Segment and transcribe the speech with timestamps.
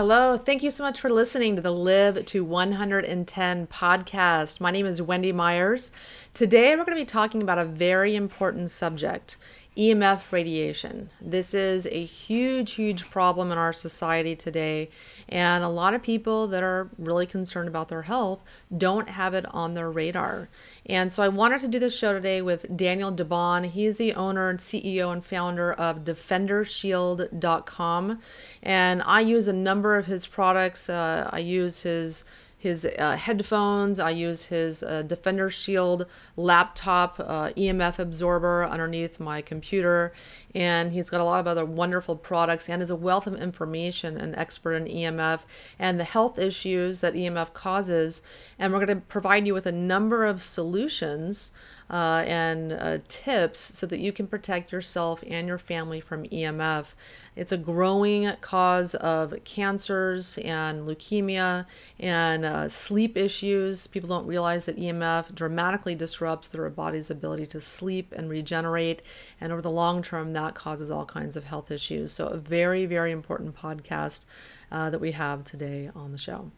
[0.00, 0.38] Hello.
[0.38, 4.58] Thank you so much for listening to the Live to 110 podcast.
[4.58, 5.92] My name is Wendy Myers.
[6.32, 9.36] Today, we're going to be talking about a very important subject
[9.76, 11.10] EMF radiation.
[11.20, 14.90] This is a huge, huge problem in our society today,
[15.28, 18.40] and a lot of people that are really concerned about their health
[18.76, 20.48] don't have it on their radar.
[20.86, 23.70] And so I wanted to do this show today with Daniel DeBaun.
[23.70, 28.18] He's the owner and CEO and founder of DefenderShield.com,
[28.64, 30.90] and I use a number of his products.
[30.90, 32.24] Uh, I use his
[32.60, 33.98] his uh, headphones.
[33.98, 36.04] I use his uh, Defender Shield
[36.36, 40.12] laptop uh, EMF absorber underneath my computer.
[40.54, 44.18] And he's got a lot of other wonderful products and is a wealth of information
[44.18, 45.40] and expert in EMF
[45.78, 48.22] and the health issues that EMF causes.
[48.58, 51.52] And we're going to provide you with a number of solutions
[51.90, 56.94] uh, and uh, tips so that you can protect yourself and your family from EMF.
[57.34, 61.66] It's a growing cause of cancers and leukemia
[61.98, 63.88] and uh, sleep issues.
[63.88, 69.02] People don't realize that EMF dramatically disrupts their body's ability to sleep and regenerate.
[69.40, 72.12] And over the long term, that causes all kinds of health issues.
[72.12, 74.26] So, a very, very important podcast
[74.70, 76.52] uh, that we have today on the show.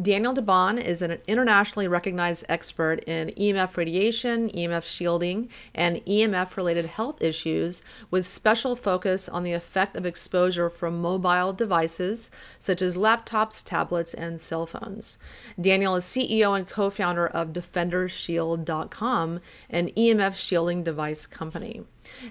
[0.00, 6.86] Daniel DeBaun is an internationally recognized expert in EMF radiation, EMF shielding, and EMF related
[6.86, 12.96] health issues with special focus on the effect of exposure from mobile devices such as
[12.96, 15.18] laptops, tablets, and cell phones.
[15.60, 21.82] Daniel is CEO and co founder of DefenderShield.com, an EMF shielding device company.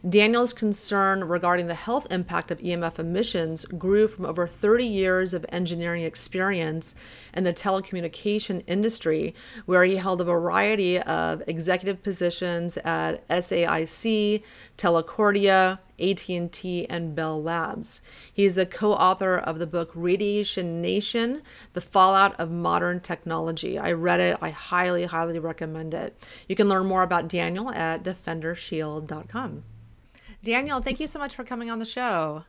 [0.07, 5.45] Daniel's concern regarding the health impact of EMF emissions grew from over 30 years of
[5.49, 6.95] engineering experience
[7.33, 9.33] in the telecommunication industry,
[9.65, 14.43] where he held a variety of executive positions at SAIC,
[14.77, 18.01] Telcordia, AT&T, and Bell Labs.
[18.33, 21.41] He is a co-author of the book Radiation Nation:
[21.73, 23.77] The Fallout of Modern Technology.
[23.77, 24.37] I read it.
[24.41, 26.17] I highly, highly recommend it.
[26.47, 29.63] You can learn more about Daniel at defendershield.com.
[30.43, 32.43] Daniel, thank you so much for coming on the show.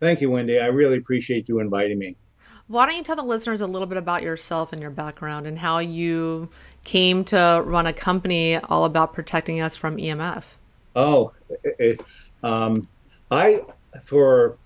[0.00, 0.60] Thank you, Wendy.
[0.60, 2.16] I really appreciate you inviting me.
[2.68, 5.58] Why don't you tell the listeners a little bit about yourself and your background and
[5.58, 6.50] how you
[6.84, 10.44] came to run a company all about protecting us from EMF?
[10.96, 11.32] Oh,
[12.42, 12.86] um,
[13.30, 13.62] I,
[14.04, 14.58] for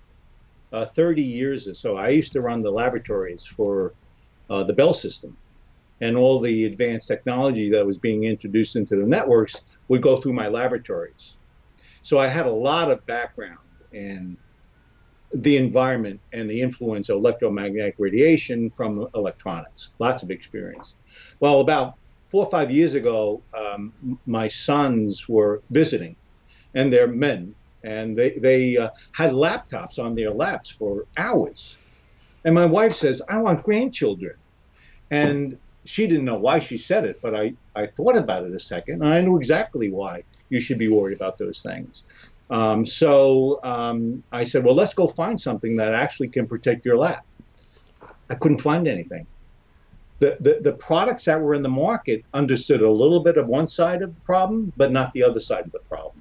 [0.71, 3.93] uh, 30 years or so, I used to run the laboratories for
[4.49, 5.37] uh, the Bell system.
[6.01, 10.33] And all the advanced technology that was being introduced into the networks would go through
[10.33, 11.35] my laboratories.
[12.01, 13.59] So I had a lot of background
[13.91, 14.35] in
[15.33, 19.89] the environment and the influence of electromagnetic radiation from electronics.
[19.99, 20.95] Lots of experience.
[21.39, 21.95] Well, about
[22.29, 23.93] four or five years ago, um,
[24.25, 26.15] my sons were visiting,
[26.73, 27.53] and they're men,
[27.83, 31.77] and they, they uh, had laptops on their laps for hours.
[32.43, 34.35] And my wife says, I want grandchildren.
[35.09, 38.59] And she didn't know why she said it, but I, I thought about it a
[38.59, 42.03] second, and I knew exactly why you should be worried about those things.
[42.49, 46.97] Um, so um, I said, well, let's go find something that actually can protect your
[46.97, 47.25] lap.
[48.29, 49.25] I couldn't find anything.
[50.19, 53.67] The, the, the products that were in the market understood a little bit of one
[53.67, 56.20] side of the problem, but not the other side of the problem.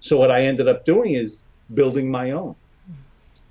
[0.00, 1.42] So what I ended up doing is
[1.74, 2.54] building my own.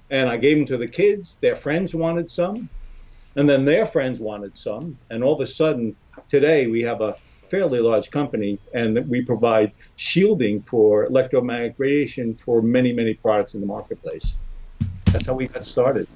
[0.09, 1.37] And I gave them to the kids.
[1.41, 2.69] Their friends wanted some.
[3.35, 4.97] And then their friends wanted some.
[5.09, 5.95] And all of a sudden,
[6.27, 7.15] today we have a
[7.49, 13.61] fairly large company, and we provide shielding for electromagnetic radiation for many, many products in
[13.61, 14.35] the marketplace.
[15.05, 16.07] That's how we got started.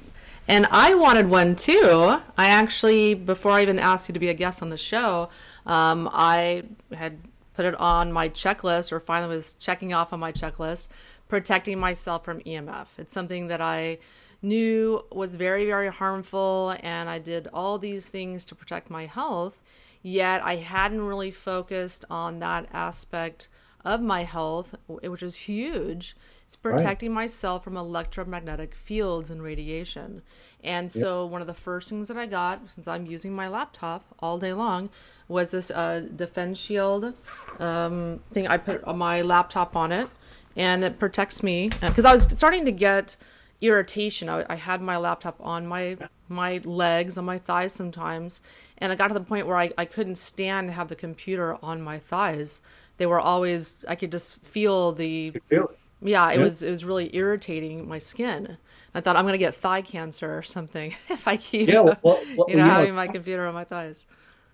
[0.47, 2.19] And I wanted one too.
[2.38, 5.29] I actually, before I even asked you to be a guest on the show,
[5.66, 7.19] um, I had
[7.53, 10.90] put it on my checklist, or finally was checking off on my checklist,
[11.28, 12.88] protecting myself from EMF.
[12.97, 14.00] It's something that I
[14.41, 19.58] knew was very, very harmful, and I did all these things to protect my health
[20.03, 23.47] yet I hadn't really focused on that aspect
[23.84, 26.16] of my health, which is huge.
[26.53, 27.23] It's protecting right.
[27.23, 30.22] myself from electromagnetic fields and radiation.
[30.64, 31.32] And so, yep.
[31.32, 34.53] one of the first things that I got, since I'm using my laptop all day
[34.53, 34.91] long,
[35.28, 37.16] was this uh, Defense Shield
[37.58, 38.46] um, thing.
[38.47, 40.09] I put my laptop on it,
[40.55, 43.17] and it protects me because uh, I was starting to get
[43.59, 44.29] irritation.
[44.29, 45.97] I, I, had my laptop on my
[46.29, 48.41] my legs, on my thighs sometimes,
[48.78, 51.58] and I got to the point where I, I couldn't stand to have the computer
[51.64, 52.61] on my thighs.
[52.97, 55.79] They were always I could just feel the feel it.
[56.03, 58.58] Yeah, it was it was really irritating my skin.
[58.94, 62.46] I thought I'm gonna get thigh cancer or something if I keep yeah, well, well,
[62.47, 64.05] you know, having my computer on my thighs.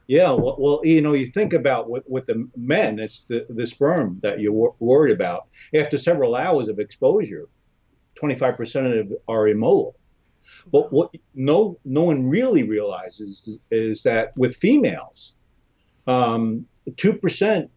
[0.07, 3.67] Yeah, well, well, you know, you think about with, with the men, it's the, the
[3.67, 5.47] sperm that you're wor- worried about.
[5.75, 7.47] After several hours of exposure,
[8.19, 9.95] 25% of them are immobile.
[10.71, 15.33] But what no no one really realizes is, is that with females,
[16.07, 16.65] um,
[16.97, 17.69] two percent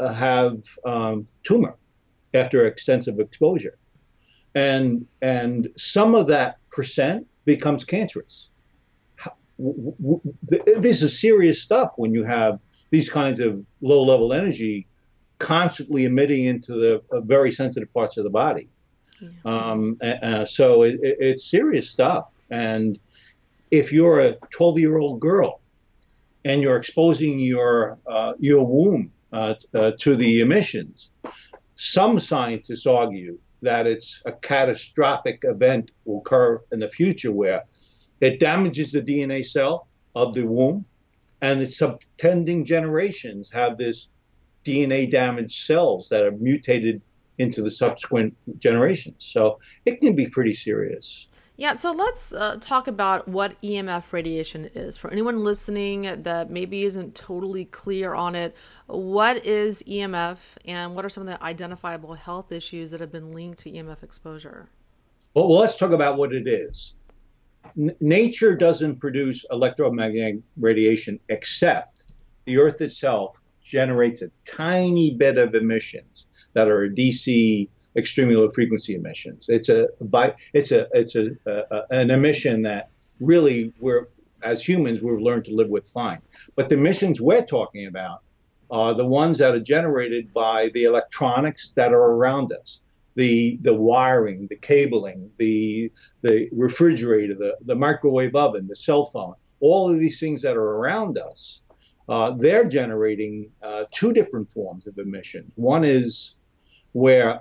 [0.00, 1.76] have um, tumor
[2.34, 3.78] after extensive exposure,
[4.54, 8.50] and and some of that percent becomes cancerous.
[9.58, 12.58] This is serious stuff when you have
[12.90, 14.86] these kinds of low level energy
[15.38, 18.68] constantly emitting into the uh, very sensitive parts of the body.
[19.20, 19.28] Yeah.
[19.44, 22.36] Um, uh, so it, it, it's serious stuff.
[22.50, 22.98] And
[23.70, 25.60] if you're a 12 year old girl
[26.44, 31.10] and you're exposing your uh, your womb uh, uh, to the emissions,
[31.76, 37.64] some scientists argue that it's a catastrophic event will occur in the future where
[38.20, 40.84] it damages the DNA cell of the womb,
[41.42, 44.08] and its subtending generations have this
[44.64, 47.02] DNA damaged cells that are mutated
[47.38, 49.16] into the subsequent generations.
[49.18, 51.28] So it can be pretty serious.
[51.58, 54.98] Yeah, so let's uh, talk about what EMF radiation is.
[54.98, 58.54] For anyone listening that maybe isn't totally clear on it,
[58.86, 60.36] what is EMF
[60.66, 64.02] and what are some of the identifiable health issues that have been linked to EMF
[64.02, 64.68] exposure?
[65.32, 66.94] Well, well let's talk about what it is.
[67.78, 72.04] N- nature doesn't produce electromagnetic radiation except
[72.44, 78.94] the Earth itself generates a tiny bit of emissions that are DC extremely low frequency
[78.94, 79.46] emissions.
[79.48, 79.88] It's a
[80.52, 81.36] it's a it's a,
[81.90, 82.90] an emission that
[83.20, 84.08] really we're
[84.42, 86.20] as humans we've learned to live with fine.
[86.54, 88.22] But the emissions we're talking about
[88.70, 92.80] are the ones that are generated by the electronics that are around us.
[93.14, 95.90] The, the wiring, the cabling, the,
[96.20, 100.70] the refrigerator, the, the microwave oven, the cell phone, all of these things that are
[100.76, 101.62] around us,
[102.10, 105.50] uh, they're generating uh, two different forms of emissions.
[105.54, 106.36] One is
[106.92, 107.40] where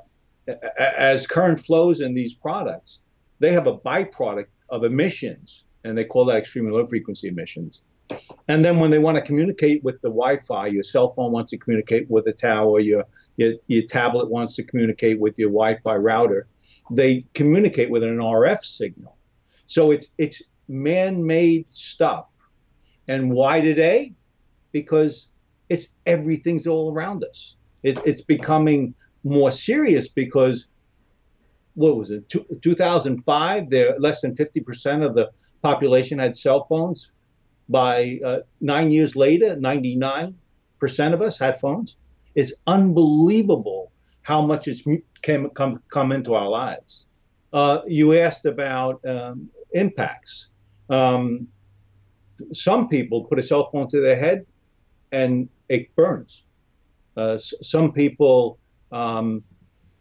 [0.77, 2.99] as current flows in these products,
[3.39, 7.81] they have a byproduct of emissions, and they call that extremely low frequency emissions.
[8.47, 11.57] And then when they want to communicate with the Wi-Fi, your cell phone wants to
[11.57, 13.05] communicate with a tower, your,
[13.37, 16.47] your, your tablet wants to communicate with your Wi-Fi router,
[16.91, 19.17] they communicate with an RF signal.
[19.67, 22.27] So it's it's man-made stuff.
[23.07, 24.13] And why today?
[24.71, 25.29] Because
[25.69, 27.55] it's everything's all around us.
[27.81, 28.93] It, it's becoming
[29.25, 30.67] more serious because
[31.73, 32.31] what was it,
[32.61, 33.69] 2005?
[33.69, 35.31] There, less than 50% of the
[35.61, 37.11] population had cell phones.
[37.67, 40.33] By uh, nine years later, 99%
[41.13, 41.97] of us had phones.
[42.35, 43.91] It's unbelievable
[44.21, 44.83] how much it's
[45.21, 47.05] came, come, come into our lives.
[47.51, 50.49] Uh, you asked about um, impacts.
[50.89, 51.47] Um,
[52.53, 54.45] some people put a cell phone to their head
[55.11, 56.43] and it burns.
[57.17, 58.59] Uh, some people
[58.91, 59.43] um,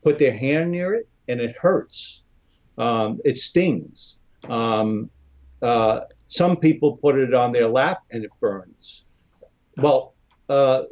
[0.03, 2.23] put their hand near it and it hurts.
[2.77, 4.19] Um, it stings.
[4.49, 5.11] Um,
[5.63, 9.05] uh, some people put it on their lap and it burns.
[9.77, 10.15] Well,
[10.49, 10.83] uh,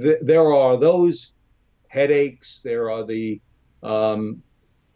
[0.00, 1.32] th- there are those
[1.88, 2.60] headaches.
[2.62, 3.40] There are the
[3.82, 4.42] um,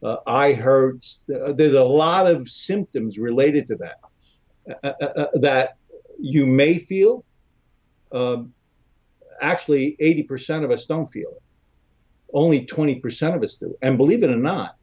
[0.02, 1.20] uh, eye hurts.
[1.26, 4.00] There's a lot of symptoms related to that
[4.82, 5.76] uh, uh, uh, that
[6.18, 7.24] you may feel.
[8.12, 8.52] Um,
[9.40, 11.42] actually, 80% of us don't feel it
[12.32, 13.76] only 20% of us do.
[13.82, 14.76] And believe it or not,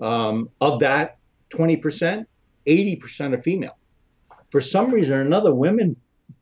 [0.00, 1.18] um, of that
[1.50, 2.26] 20%,
[2.66, 3.76] 80% are female.
[4.50, 5.96] For some reason or another, women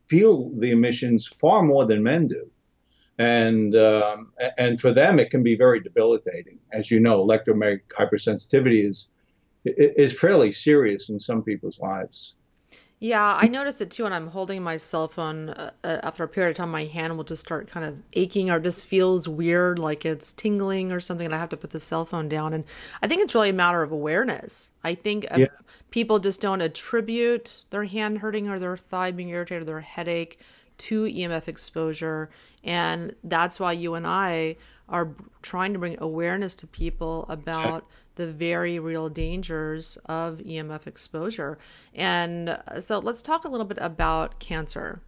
[0.09, 2.51] feel the emissions far more than men do.
[3.19, 6.59] And um, and for them, it can be very debilitating.
[6.71, 9.09] As you know, electromagnetic hypersensitivity is
[9.65, 12.37] is fairly serious in some people's lives.
[12.99, 15.51] Yeah, I notice it too when I'm holding my cell phone.
[15.51, 18.51] Uh, uh, after a period of time, my hand will just start kind of aching
[18.51, 21.81] or just feels weird, like it's tingling or something, and I have to put the
[21.81, 22.55] cell phone down.
[22.55, 22.65] And
[23.03, 24.71] I think it's really a matter of awareness.
[24.83, 25.49] I think yeah.
[25.91, 30.41] people just don't attribute their hand hurting or their thigh being irritated or their headache
[30.79, 32.31] to EMF exposure.
[32.65, 34.57] And that's why you and I
[34.89, 41.59] are trying to bring awareness to people about the very real dangers of EMF exposure.
[41.95, 45.01] And uh, so let's talk a little bit about cancer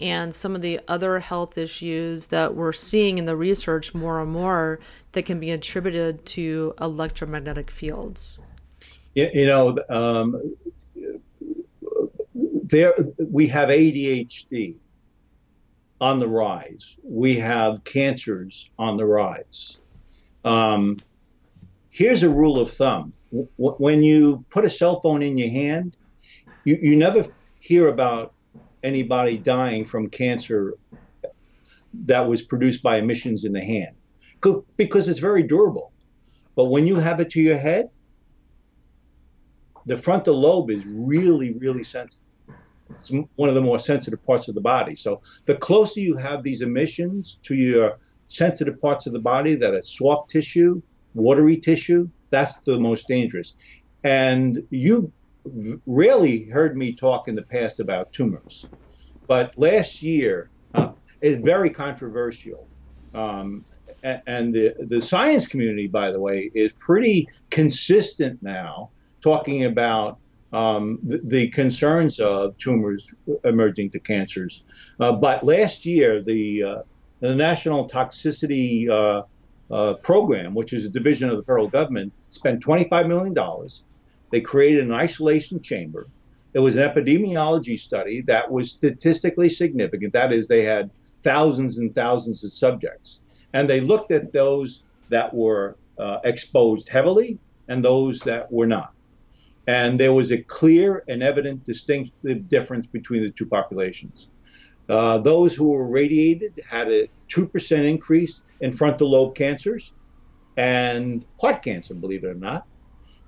[0.00, 4.30] and some of the other health issues that we're seeing in the research more and
[4.30, 4.80] more
[5.12, 8.38] that can be attributed to electromagnetic fields.
[9.14, 10.56] You know, um,
[12.34, 14.74] there we have ADHD
[16.00, 16.96] on the rise.
[17.04, 19.78] We have cancers on the rise.
[20.44, 20.96] Um,
[21.94, 23.12] here's a rule of thumb
[23.56, 25.96] when you put a cell phone in your hand,
[26.64, 27.24] you, you never
[27.60, 28.32] hear about
[28.82, 30.74] anybody dying from cancer
[31.92, 33.94] that was produced by emissions in the hand
[34.76, 35.92] because it's very durable.
[36.56, 37.90] But when you have it to your head,
[39.86, 42.26] the frontal lobe is really, really sensitive.
[42.90, 44.96] It's one of the more sensitive parts of the body.
[44.96, 47.98] So the closer you have these emissions to your
[48.28, 50.82] sensitive parts of the body that are soft tissue,
[51.14, 53.54] watery tissue, that's the most dangerous.
[54.02, 55.12] And you
[55.86, 58.66] rarely heard me talk in the past about tumors.
[59.26, 62.66] But last year, uh, it's very controversial.
[63.14, 63.64] Um,
[64.02, 68.90] and the, the science community, by the way, is pretty consistent now
[69.22, 70.18] talking about
[70.52, 73.12] um, the, the, concerns of tumors
[73.44, 74.62] emerging to cancers.
[75.00, 76.82] Uh, but last year, the, uh,
[77.20, 79.22] the National Toxicity uh,
[79.74, 83.34] uh Program, which is a division of the federal government, spent $25 million.
[84.30, 86.06] They created an isolation chamber.
[86.54, 90.12] It was an epidemiology study that was statistically significant.
[90.12, 90.90] That is, they had
[91.22, 93.18] thousands and thousands of subjects
[93.54, 97.38] and they looked at those that were uh, exposed heavily
[97.68, 98.92] and those that were not.
[99.66, 104.26] And there was a clear and evident distinctive difference between the two populations.
[104.88, 109.92] Uh, those who were radiated had a 2% increase in frontal lobe cancers
[110.56, 112.62] and heart cancer, believe it or not.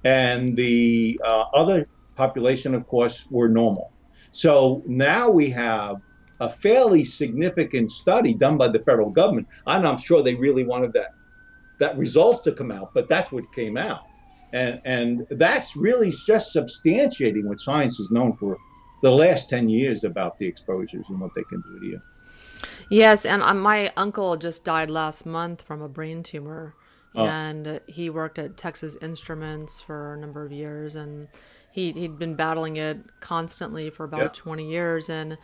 [0.03, 3.93] And the uh, other population, of course, were normal.
[4.33, 5.97] So now we have
[6.41, 9.49] a fairly significant study done by the federal government.
[9.67, 11.11] And I'm sure they really wanted that
[11.79, 14.01] that result to come out, but that's what came out.
[14.53, 18.59] And and that's really just substantiating what science is known for
[19.03, 22.01] the last 10 years about the exposures and what they can do to you.
[22.91, 26.75] Yes, and uh, my uncle just died last month from a brain tumor.
[27.15, 27.25] Oh.
[27.25, 31.29] And he worked at Texas Instruments for a number of years and
[31.73, 34.29] he, he'd been battling it constantly for about yeah.
[34.29, 35.09] 20 years.
[35.09, 35.39] And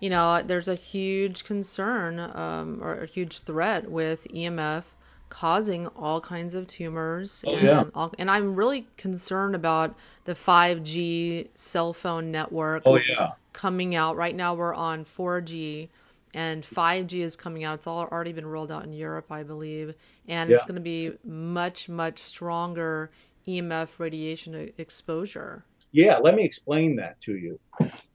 [0.00, 4.84] you know, there's a huge concern um, or a huge threat with EMF
[5.28, 7.42] causing all kinds of tumors.
[7.46, 7.84] Oh, and, yeah.
[7.94, 13.32] all, and I'm really concerned about the 5G cell phone network oh, yeah.
[13.52, 14.16] coming out.
[14.16, 15.88] Right now, we're on 4G.
[16.34, 17.76] And 5G is coming out.
[17.76, 19.94] It's all already been rolled out in Europe, I believe.
[20.28, 20.56] And yeah.
[20.56, 23.10] it's going to be much, much stronger
[23.48, 25.64] EMF radiation exposure.
[25.92, 27.58] Yeah, let me explain that to you.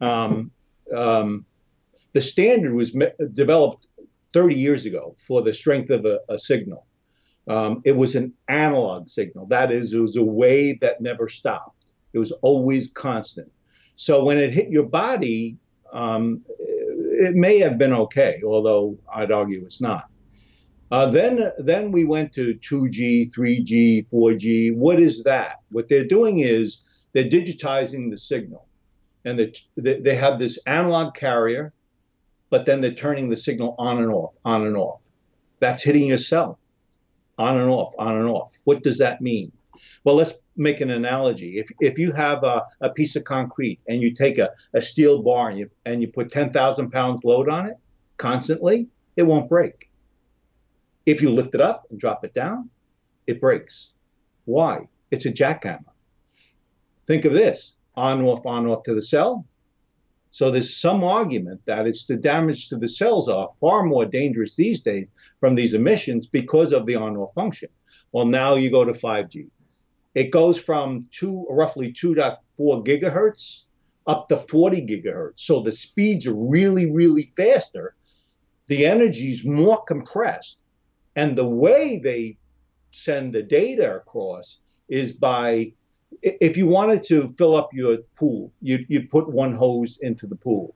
[0.02, 0.52] Um,
[0.96, 1.46] um,
[2.14, 3.88] the standard was me- developed
[4.34, 6.86] 30 years ago for the strength of a, a signal.
[7.48, 9.48] Um, it was an analog signal.
[9.48, 11.86] That is, it was a wave that never stopped.
[12.14, 13.52] It was always constant.
[13.96, 15.58] So when it hit your body,
[15.94, 16.42] um,
[17.22, 20.06] it may have been okay, although I'd argue it's not.
[20.92, 24.76] Uh, then, then we went to 2G, 3G, 4G.
[24.76, 25.60] What is that?
[25.72, 26.82] What they're doing is
[27.14, 28.68] they're digitizing the signal,
[29.24, 31.74] and they, they have this analog carrier
[32.52, 35.02] but then they're turning the signal on and off, on and off.
[35.60, 36.60] That's hitting your cell,
[37.40, 38.52] on and off, on and off.
[38.66, 39.52] What does that mean?
[40.04, 41.58] Well, let's make an analogy.
[41.58, 45.22] If, if you have a, a piece of concrete and you take a, a steel
[45.22, 47.78] bar and you, and you put 10,000 pounds load on it
[48.18, 49.90] constantly, it won't break.
[51.06, 52.70] If you lift it up and drop it down,
[53.28, 53.90] it breaks.
[54.46, 54.88] Why?
[55.10, 55.84] It's a jackhammer.
[57.08, 59.46] Think of this on, off, on, off to the cell,
[60.32, 64.56] so there's some argument that it's the damage to the cells are far more dangerous
[64.56, 65.08] these days
[65.42, 67.68] from these emissions because of the on-off function.
[68.14, 69.50] Well, now you go to 5G.
[70.14, 72.38] It goes from two, roughly 2.4
[72.86, 73.64] gigahertz
[74.08, 75.40] up to 40 gigahertz.
[75.40, 77.96] So the speeds are really, really faster.
[78.68, 80.62] The energy is more compressed.
[81.16, 82.38] And the way they
[82.92, 84.58] send the data across
[84.90, 85.74] is by
[86.22, 90.36] if you wanted to fill up your pool, you'd, you'd put one hose into the
[90.36, 90.76] pool.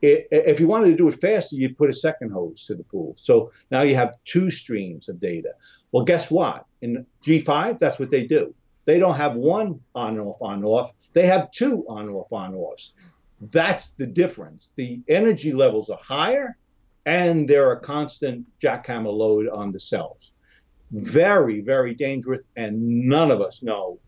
[0.00, 3.16] If you wanted to do it faster, you'd put a second hose to the pool.
[3.18, 5.54] So now you have two streams of data.
[5.94, 6.66] Well, guess what?
[6.82, 8.52] In G5, that's what they do.
[8.84, 10.90] They don't have one on off on off.
[11.12, 12.94] They have two on off on offs.
[13.52, 14.70] That's the difference.
[14.74, 16.58] The energy levels are higher,
[17.06, 20.32] and there are constant jackhammer load on the cells.
[20.90, 24.00] Very, very dangerous, and none of us know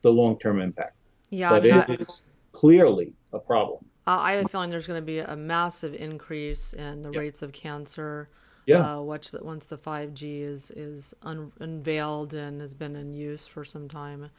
[0.00, 0.96] the long term impact.
[1.28, 3.84] Yeah, but it is clearly a problem.
[4.06, 7.42] Uh, I have a feeling there's going to be a massive increase in the rates
[7.42, 8.30] of cancer.
[8.66, 8.96] Yeah.
[8.96, 13.46] Uh, once the, once the 5G is is un- unveiled and has been in use
[13.46, 14.30] for some time,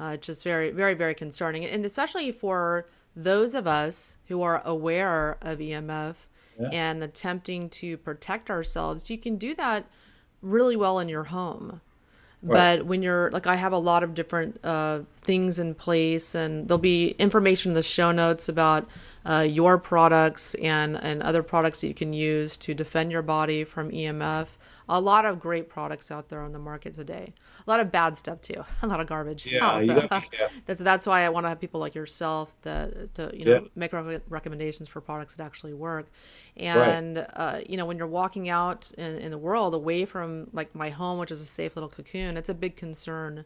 [0.00, 4.62] uh, it's just very very very concerning, and especially for those of us who are
[4.64, 6.14] aware of EMF
[6.58, 6.68] yeah.
[6.72, 9.10] and attempting to protect ourselves.
[9.10, 9.86] You can do that
[10.42, 11.80] really well in your home.
[12.42, 16.68] But when you're like, I have a lot of different uh, things in place, and
[16.68, 18.88] there'll be information in the show notes about
[19.26, 23.64] uh, your products and and other products that you can use to defend your body
[23.64, 24.46] from EMF.
[24.88, 27.34] A lot of great products out there on the market today.
[27.66, 28.64] A lot of bad stuff too.
[28.82, 29.46] A lot of garbage.
[29.46, 30.08] Yeah, also.
[30.66, 33.68] that's that's why I want to have people like yourself that to you know yeah.
[33.74, 33.92] make
[34.28, 36.10] recommendations for products that actually work.
[36.56, 37.26] And right.
[37.34, 40.90] uh, you know when you're walking out in, in the world away from like my
[40.90, 43.44] home, which is a safe little cocoon, it's a big concern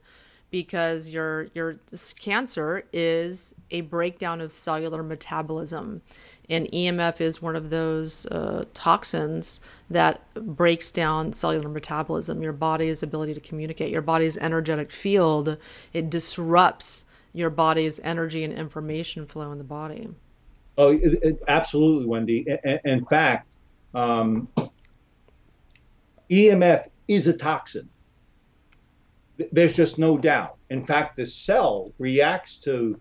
[0.53, 1.81] because your your
[2.21, 6.03] cancer is a breakdown of cellular metabolism
[6.49, 12.43] and EMF is one of those uh, toxins that breaks down cellular metabolism.
[12.43, 15.57] Your body's ability to communicate your body's energetic field
[15.93, 20.09] it disrupts your body's energy and information flow in the body.
[20.79, 22.47] Oh it, it, absolutely wendy.
[22.85, 23.57] In, fact
[23.95, 24.49] um,
[26.31, 27.89] EMF is a toxin.
[29.51, 30.57] There's just no doubt.
[30.71, 33.01] In fact, the cell reacts to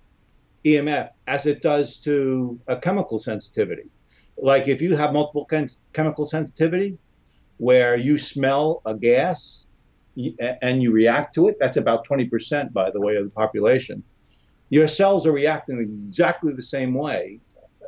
[0.65, 3.89] EMF as it does to a chemical sensitivity.
[4.37, 5.47] Like if you have multiple
[5.93, 6.97] chemical sensitivity,
[7.57, 9.65] where you smell a gas
[10.63, 14.03] and you react to it, that's about 20%, by the way, of the population.
[14.69, 17.39] Your cells are reacting exactly the same way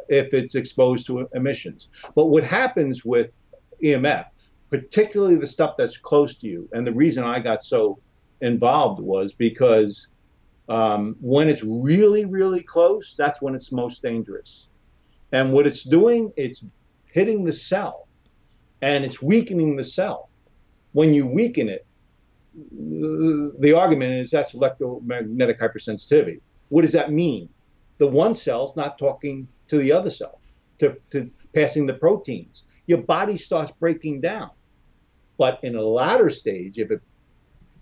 [0.09, 1.87] if it's exposed to emissions.
[2.13, 3.31] But what happens with
[3.83, 4.25] EMF,
[4.69, 7.99] particularly the stuff that's close to you, and the reason I got so
[8.41, 10.07] involved was because
[10.69, 14.67] um, when it's really, really close, that's when it's most dangerous.
[15.31, 16.63] And what it's doing, it's
[17.05, 18.07] hitting the cell
[18.81, 20.29] and it's weakening the cell.
[20.93, 21.85] When you weaken it,
[22.55, 26.39] the argument is that's electromagnetic hypersensitivity.
[26.69, 27.49] What does that mean?
[27.97, 30.39] The one cell's not talking to the other cell,
[30.79, 32.63] to, to passing the proteins.
[32.85, 34.51] Your body starts breaking down.
[35.37, 37.01] But in a latter stage, if it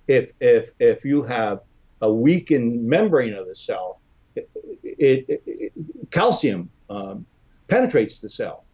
[0.07, 1.61] if if if you have
[2.01, 4.01] a weakened membrane of the cell,
[4.36, 4.50] it,
[4.84, 5.74] it, it,
[6.12, 7.25] calcium um,
[7.67, 8.65] penetrates the cell,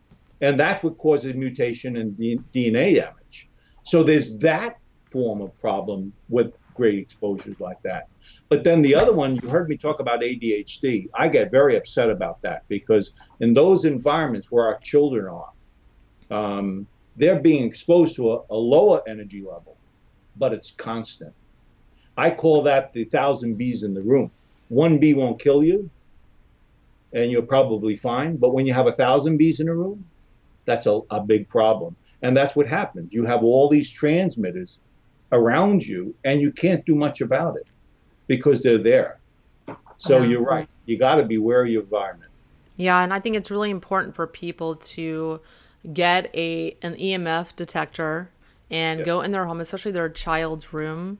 [0.41, 3.49] and that's what causes mutation and D- DNA damage.
[3.83, 4.75] So there's that
[5.11, 8.03] form of problem with great exposures like that.
[8.49, 11.07] But then the other one, you heard me talk about ADHD.
[11.15, 15.49] I get very upset about that because in those environments where our children are,
[16.29, 19.77] um, they're being exposed to a, a lower energy level
[20.37, 21.33] but it's constant.
[22.17, 24.31] I call that the thousand bees in the room.
[24.69, 25.89] One bee won't kill you,
[27.13, 28.37] and you're probably fine.
[28.37, 30.03] But when you have a thousand bees in a room,
[30.65, 31.95] that's a, a big problem.
[32.21, 33.13] And that's what happens.
[33.13, 34.79] You have all these transmitters
[35.31, 37.67] around you, and you can't do much about it
[38.25, 39.19] because they're there.
[39.99, 40.25] So yeah.
[40.25, 40.67] you're right.
[40.85, 42.31] You got to be aware of your environment.
[42.75, 45.41] Yeah, and I think it's really important for people to
[45.93, 48.29] get a an EMF detector
[48.69, 51.19] and go in their home, especially their child's room,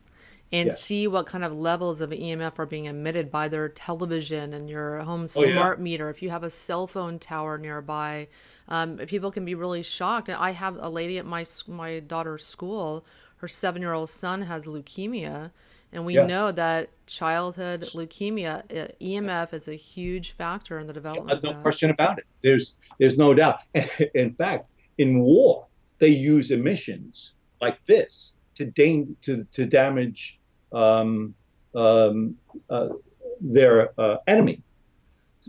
[0.52, 4.70] and see what kind of levels of EMF are being emitted by their television and
[4.70, 5.76] your home smart oh, yeah.
[5.84, 6.10] meter.
[6.10, 8.28] If you have a cell phone tower nearby,
[8.70, 10.30] um, people can be really shocked.
[10.30, 13.06] And I have a lady at my my daughter's school.
[13.38, 15.52] Her seven year old son has leukemia,
[15.92, 16.26] and we yeah.
[16.26, 21.44] know that childhood leukemia uh, EMF is a huge factor in the development.
[21.44, 22.26] No question about it.
[22.42, 23.60] There's there's no doubt.
[24.16, 25.68] In fact, in war,
[26.00, 30.37] they use emissions like this to, da- to, to damage
[30.72, 31.34] um,
[31.76, 32.36] um,
[32.70, 32.90] uh,
[33.42, 34.62] their uh, enemy.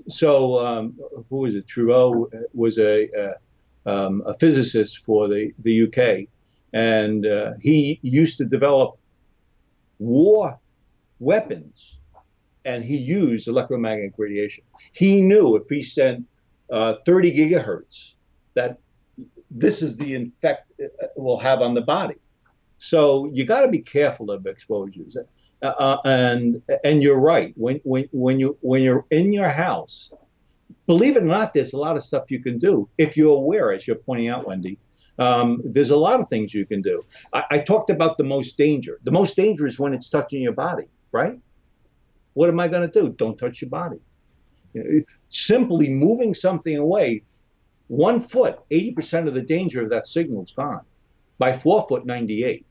[0.09, 1.67] So, um, who was it?
[1.67, 6.29] Trudeau was a, a, um, a, physicist for the, the UK,
[6.73, 8.97] and uh, he used to develop
[9.99, 10.59] war
[11.19, 11.97] weapons,
[12.65, 14.63] and he used electromagnetic radiation.
[14.93, 16.27] He knew if he sent
[16.71, 18.13] uh, 30 gigahertz,
[18.55, 18.79] that
[19.51, 22.17] this is the effect it will have on the body.
[22.79, 25.17] So you got to be careful of exposures.
[25.61, 27.53] Uh, uh, and and you're right.
[27.57, 30.11] When when when you when you're in your house,
[30.87, 33.73] believe it or not, there's a lot of stuff you can do if you're aware,
[33.73, 34.79] as you're pointing out, Wendy.
[35.19, 37.05] Um, there's a lot of things you can do.
[37.33, 39.01] I, I talked about the most danger.
[39.03, 41.41] The most danger is when it's touching your body, right?
[42.35, 43.09] What am I going to do?
[43.09, 43.99] Don't touch your body.
[45.29, 47.25] Simply moving something away
[47.89, 50.83] one foot, 80% of the danger of that signal is gone.
[51.39, 52.65] By four foot, 98.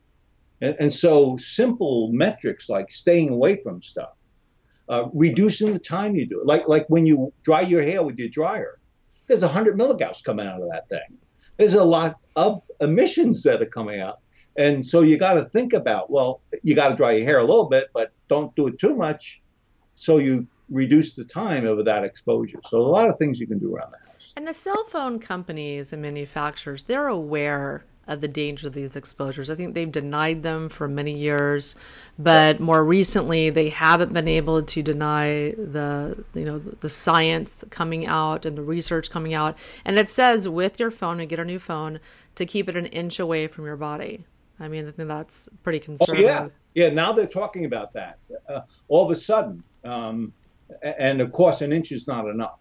[0.62, 4.14] And, and so simple metrics like staying away from stuff,
[4.90, 8.18] uh, reducing the time you do it, like, like when you dry your hair with
[8.18, 8.80] your dryer,
[9.28, 11.18] there's 100 milligauss coming out of that thing.
[11.58, 14.20] There's a lot of emissions that are coming out.
[14.58, 17.44] And so you got to think about, well, you got to dry your hair a
[17.44, 19.42] little bit, but don't do it too much.
[19.96, 22.60] So you reduce the time of that exposure.
[22.66, 24.02] So a lot of things you can do around that.
[24.36, 29.50] And the cell phone companies and manufacturers, they're aware of the danger of these exposures.
[29.50, 31.76] I think they've denied them for many years,
[32.18, 38.06] but more recently they haven't been able to deny the you know the science coming
[38.06, 39.58] out and the research coming out.
[39.84, 42.00] And it says with your phone, and get a new phone,
[42.36, 44.26] to keep it an inch away from your body.
[44.60, 46.26] I mean, I think that's pretty conservative.
[46.26, 46.90] Oh, yeah, yeah.
[46.90, 48.18] Now they're talking about that.
[48.50, 50.34] Uh, all of a sudden, um,
[50.82, 52.60] and of course, an inch is not enough.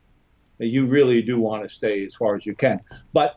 [0.59, 2.81] You really do want to stay as far as you can.
[3.13, 3.37] But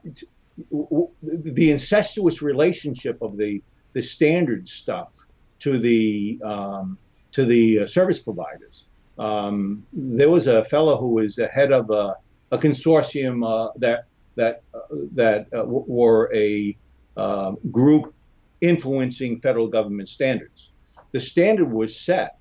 [1.22, 3.62] the incestuous relationship of the
[3.94, 5.14] the standard stuff
[5.60, 6.98] to the um,
[7.32, 8.86] to the uh, service providers.
[9.18, 12.16] Um, there was a fellow who was the head of a,
[12.52, 14.80] a consortium uh, that that uh,
[15.14, 16.78] that uh, were a
[17.18, 18.14] um, group
[18.62, 20.70] influencing federal government standards.
[21.12, 22.38] The standard was set,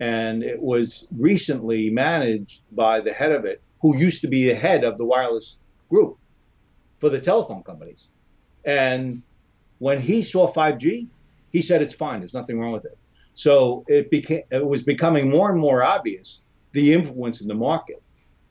[0.00, 4.54] and it was recently managed by the head of it, who used to be the
[4.54, 5.56] head of the wireless
[5.88, 6.18] group
[7.02, 8.06] for the telephone companies.
[8.64, 9.22] And
[9.80, 11.08] when he saw 5G,
[11.50, 12.20] he said it's fine.
[12.20, 12.96] There's nothing wrong with it.
[13.34, 18.00] So it became it was becoming more and more obvious the influence in the market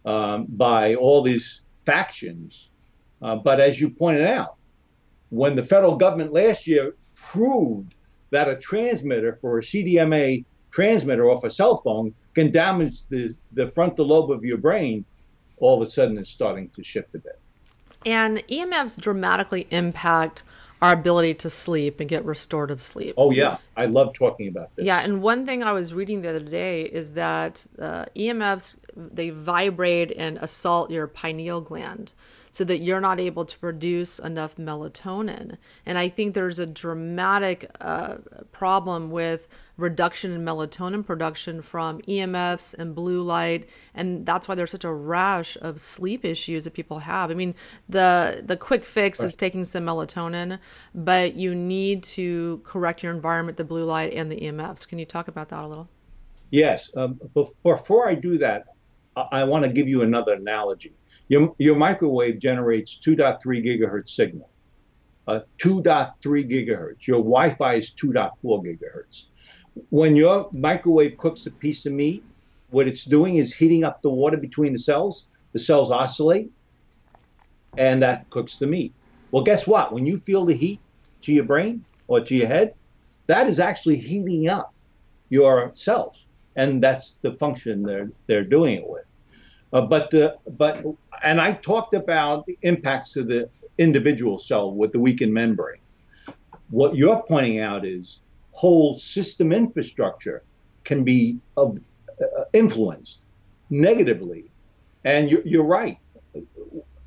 [0.06, 2.70] um, by all these factions.
[3.22, 4.58] Uh, but as you pointed out,
[5.30, 7.96] when the federal government last year proved
[8.32, 13.72] that a transmitter for a CDMA transmitter off a cell phone can damage the, the
[13.72, 15.06] frontal lobe of your brain,
[15.58, 17.41] all of a sudden it's starting to shift a bit.
[18.06, 20.44] And EMFs dramatically impact
[20.82, 23.14] our ability to sleep and get restorative sleep.
[23.16, 24.86] Oh yeah, I love talking about this.
[24.86, 29.30] Yeah, and one thing I was reading the other day is that uh, EMFs they
[29.30, 32.14] vibrate and assault your pineal gland
[32.52, 35.58] so that you're not able to produce enough melatonin.
[35.86, 38.16] And I think there's a dramatic uh,
[38.52, 44.72] problem with reduction in melatonin production from EMFs and blue light, and that's why there's
[44.72, 47.32] such a rash of sleep issues that people have.
[47.32, 47.56] I mean,
[47.90, 49.26] the the quick fix right.
[49.26, 50.60] is taking some melatonin,
[50.94, 54.88] but you need to correct your environment, the blue light and the EMFs.
[54.88, 55.90] Can you talk about that a little?
[56.52, 56.90] Yes.
[56.96, 57.20] Um,
[57.64, 58.66] before I do that,
[59.16, 60.94] I, I want to give you another analogy.
[61.32, 64.50] Your, your microwave generates 2.3 gigahertz signal.
[65.26, 67.08] Uh, 2.3 gigahertz.
[67.08, 69.24] Your Wi-Fi is 2.4 gigahertz.
[69.92, 72.22] When your microwave cooks a piece of meat,
[72.70, 75.24] what it's doing is heating up the water between the cells.
[75.54, 76.52] The cells oscillate,
[77.78, 78.92] and that cooks the meat.
[79.32, 79.94] Well, guess what?
[79.94, 80.82] When you feel the heat
[81.22, 82.74] to your brain or to your head,
[83.28, 84.74] that is actually heating up
[85.30, 86.26] your cells,
[86.58, 89.06] and that's the function they're they're doing it with.
[89.74, 90.84] Uh, but the but
[91.24, 95.80] and I talked about the impacts to the individual cell with the weakened membrane.
[96.70, 98.20] What you're pointing out is
[98.52, 100.44] whole system infrastructure
[100.84, 101.70] can be uh,
[102.54, 103.20] influenced
[103.70, 104.46] negatively,
[105.04, 105.98] and you're, you're right.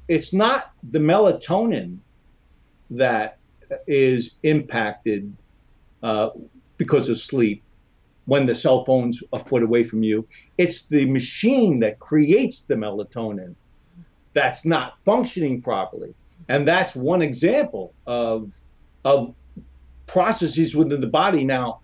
[0.09, 1.99] It's not the melatonin
[2.91, 3.39] that
[3.87, 5.35] is impacted
[6.03, 6.31] uh,
[6.77, 7.63] because of sleep
[8.27, 10.27] when the cell phone's a foot away from you.
[10.57, 13.55] It's the machine that creates the melatonin
[14.33, 16.15] that's not functioning properly.
[16.49, 18.53] And that's one example of,
[19.05, 19.35] of
[20.07, 21.81] processes within the body now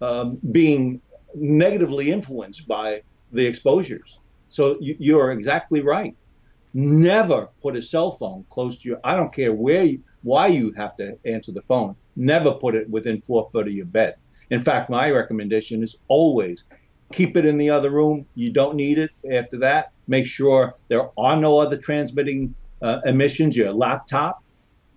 [0.00, 1.00] um, being
[1.34, 4.18] negatively influenced by the exposures.
[4.48, 6.16] So you, you're exactly right.
[6.72, 9.00] Never put a cell phone close to your.
[9.04, 11.96] I don't care where, you, why you have to answer the phone.
[12.16, 14.16] Never put it within four foot of your bed.
[14.50, 16.64] In fact, my recommendation is always
[17.12, 18.26] keep it in the other room.
[18.34, 19.92] You don't need it after that.
[20.08, 23.56] Make sure there are no other transmitting uh, emissions.
[23.56, 24.42] Your laptop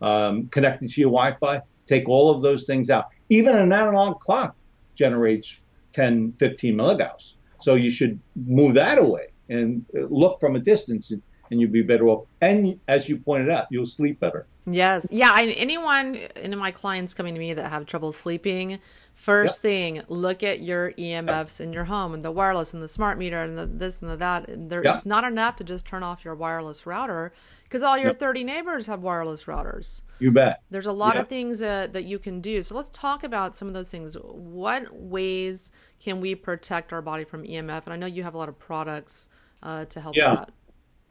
[0.02, 1.62] um, connected to your Wi-Fi.
[1.86, 3.06] Take all of those things out.
[3.30, 4.56] Even an analog clock
[4.96, 5.60] generates
[5.94, 7.34] 10, 15 milligauss.
[7.60, 11.22] So you should move that away and look from a distance, and,
[11.54, 12.26] and you'll be better off.
[12.42, 14.48] And as you pointed out, you'll sleep better.
[14.66, 15.08] Yes.
[15.12, 15.32] Yeah.
[15.34, 18.80] I, anyone, any of my clients coming to me that have trouble sleeping,
[19.16, 19.62] First yep.
[19.62, 21.68] thing, look at your EMFs yep.
[21.68, 24.18] in your home and the wireless and the smart meter and the this and the
[24.18, 24.46] that.
[24.48, 24.96] There, yep.
[24.96, 27.32] It's not enough to just turn off your wireless router
[27.63, 30.02] because all your 30 neighbors have wireless routers.
[30.20, 30.62] You bet.
[30.70, 32.62] There's a lot of things uh, that you can do.
[32.63, 34.16] So let's talk about some of those things.
[34.16, 37.84] What ways can we protect our body from EMF?
[37.86, 39.30] And I know you have a lot of products
[39.62, 40.36] uh, to help yeah.
[40.36, 40.52] that.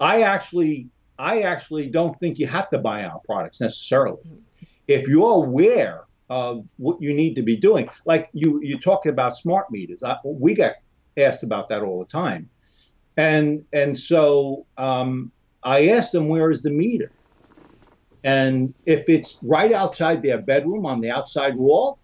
[0.02, 0.88] I actually,
[1.18, 4.18] I actually don't think you have to buy our products necessarily.
[4.18, 4.64] Mm-hmm.
[4.88, 7.86] If you're aware of what you need to be doing.
[8.06, 10.02] Like you, you talked about smart meters.
[10.02, 10.82] I, we get
[11.18, 12.48] asked about that all the time,
[13.18, 15.30] and and so um,
[15.62, 17.12] I asked them where is the meter,
[18.24, 21.98] and if it's right outside their bedroom on the outside wall,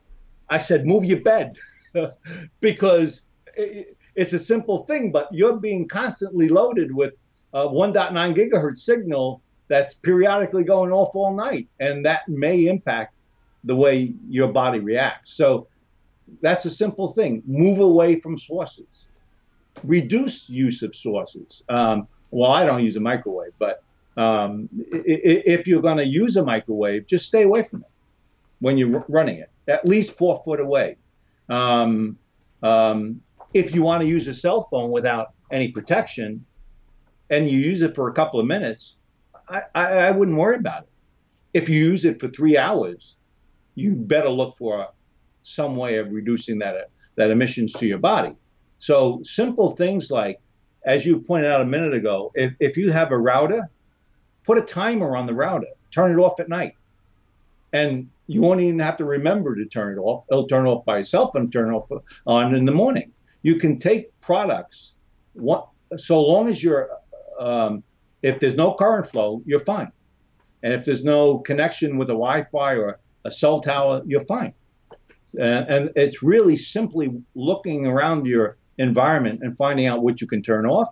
[0.51, 1.57] I said move your bed,
[2.61, 3.23] because
[3.57, 7.15] it, it's a simple thing, but you're being constantly loaded with
[7.53, 13.15] a 1.9 gigahertz signal that's periodically going off all night, and that may impact
[13.65, 15.35] the way your body reacts.
[15.35, 15.69] So
[16.41, 17.43] that's a simple thing.
[17.47, 19.07] Move away from sources.
[19.85, 21.63] Reduce use of sources.
[21.69, 23.83] Um, well, I don't use a microwave, but
[24.17, 27.91] um, if you're going to use a microwave, just stay away from it.
[28.61, 30.97] when you're running it, at least four foot away.
[31.49, 32.19] Um,
[32.63, 33.23] um,
[33.55, 36.45] if you want to use a cell phone without any protection
[37.31, 38.97] and you use it for a couple of minutes,
[39.49, 40.89] I, I, I wouldn't worry about it.
[41.55, 43.17] If you use it for three hours,
[43.75, 44.89] you better look for
[45.43, 48.35] some way of reducing that, that emissions to your body.
[48.79, 50.41] So simple things like,
[50.85, 53.69] as you pointed out a minute ago, if, if you have a router,
[54.45, 56.75] put a timer on the router, turn it off at night.
[57.73, 60.25] And you won't even have to remember to turn it off.
[60.31, 61.91] It'll turn off by itself and turn off
[62.27, 63.13] on in the morning.
[63.43, 64.93] You can take products,
[65.97, 66.91] so long as you're,
[67.39, 67.83] um,
[68.23, 69.93] if there's no current flow, you're fine.
[70.63, 74.55] And if there's no connection with a Wi-Fi or a cell tower, you're fine.
[75.39, 80.43] And, and it's really simply looking around your environment and finding out what you can
[80.43, 80.89] turn off.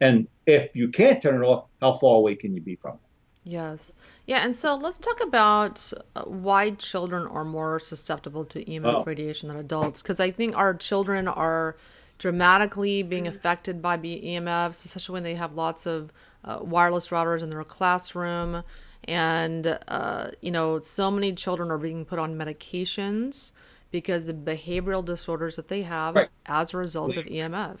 [0.00, 3.00] And if you can't turn it off, how far away can you be from it?
[3.44, 3.94] Yes.
[4.26, 4.44] Yeah.
[4.44, 9.04] And so let's talk about uh, why children are more susceptible to EMF oh.
[9.04, 10.02] radiation than adults.
[10.02, 11.76] Because I think our children are
[12.20, 16.12] dramatically being affected by EMFs, especially when they have lots of
[16.44, 18.62] uh, wireless routers in their classroom.
[19.04, 23.52] And, uh, you know, so many children are being put on medications
[23.90, 26.28] because the behavioral disorders that they have right.
[26.44, 27.78] as a result of EMF.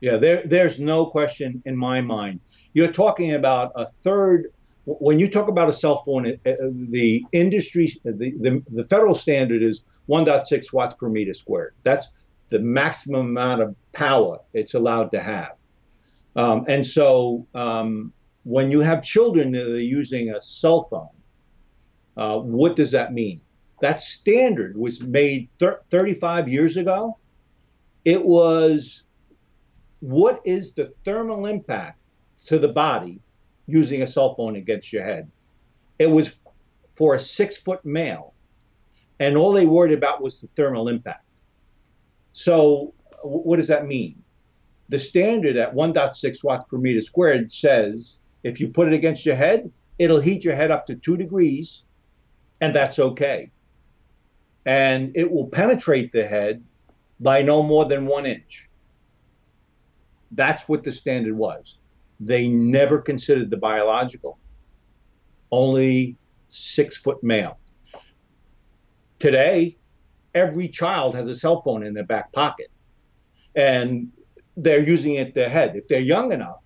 [0.00, 2.38] Yeah, there, there's no question in my mind.
[2.72, 4.52] You're talking about a third.
[4.84, 9.82] When you talk about a cell phone, the industry, the, the, the federal standard is
[10.08, 11.74] 1.6 watts per meter squared.
[11.82, 12.08] That's
[12.50, 15.52] the maximum amount of power it's allowed to have.
[16.36, 18.12] Um, and so um,
[18.44, 21.08] when you have children that are using a cell phone,
[22.16, 23.40] uh, what does that mean?
[23.80, 27.18] That standard was made thir- 35 years ago.
[28.04, 29.02] It was
[30.00, 31.98] what is the thermal impact
[32.46, 33.20] to the body
[33.66, 35.30] using a cell phone against your head?
[35.98, 36.32] It was
[36.94, 38.34] for a six foot male,
[39.20, 41.24] and all they worried about was the thermal impact.
[42.32, 44.22] So, what does that mean?
[44.88, 49.36] The standard at 1.6 watts per meter squared says if you put it against your
[49.36, 51.82] head, it'll heat your head up to two degrees,
[52.60, 53.50] and that's okay.
[54.64, 56.62] And it will penetrate the head
[57.20, 58.68] by no more than one inch.
[60.30, 61.76] That's what the standard was.
[62.20, 64.38] They never considered the biological,
[65.50, 66.16] only
[66.48, 67.58] six foot male.
[69.18, 69.78] Today,
[70.34, 72.70] every child has a cell phone in their back pocket
[73.54, 74.12] and
[74.56, 75.76] they're using it their head.
[75.76, 76.58] If they're young enough,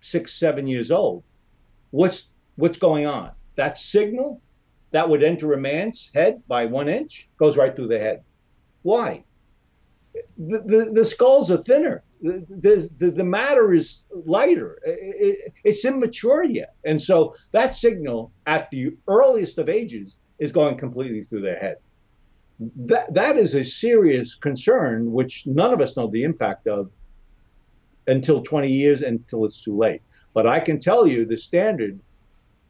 [0.00, 1.22] six, seven years old,
[1.90, 3.32] what's what's going on?
[3.56, 4.40] That signal
[4.90, 8.22] that would enter a man's head by one inch goes right through the head.
[8.82, 9.24] Why?
[10.38, 12.02] The, the, the skulls are thinner.
[12.20, 14.80] The, the, the matter is lighter.
[14.84, 16.74] It, it, it's immature yet.
[16.84, 21.76] And so that signal at the earliest of ages is going completely through their head.
[22.60, 26.90] That, that is a serious concern, which none of us know the impact of
[28.08, 30.02] until 20 years until it's too late.
[30.34, 31.98] But I can tell you the standard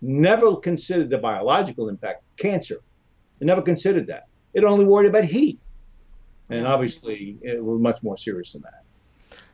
[0.03, 2.81] never considered the biological impact, cancer.
[3.41, 4.27] It never considered that.
[4.55, 5.59] It only worried about heat.
[6.51, 8.85] And obviously, it was much more serious than that.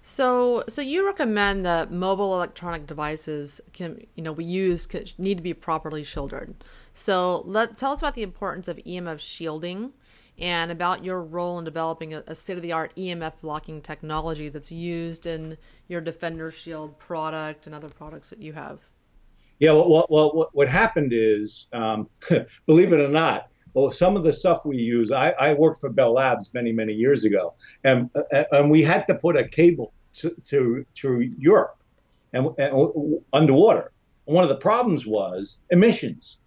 [0.03, 4.87] So, so you recommend that mobile electronic devices can, you know, we use
[5.19, 6.63] need to be properly shielded.
[6.93, 9.93] So, let tell us about the importance of EMF shielding
[10.39, 14.49] and about your role in developing a, a state of the art EMF blocking technology
[14.49, 15.57] that's used in
[15.89, 18.81] your Defender Shield product and other products that you have.
[19.61, 22.09] Yeah, well, well what, what happened is, um,
[22.67, 25.91] believe it or not, well, some of the stuff we use, I, I, worked for
[25.91, 28.09] Bell Labs many, many years ago, and
[28.53, 31.77] and we had to put a cable to to, to Europe
[32.33, 33.91] and, and underwater.
[34.27, 36.39] And one of the problems was emissions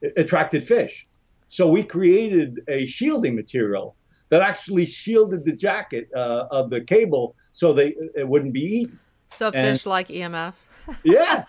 [0.00, 1.05] it attracted fish.
[1.48, 3.96] So we created a shielding material
[4.28, 8.98] that actually shielded the jacket uh, of the cable so they it wouldn't be eaten.
[9.28, 10.54] So and, fish like EMF.
[11.02, 11.44] Yeah,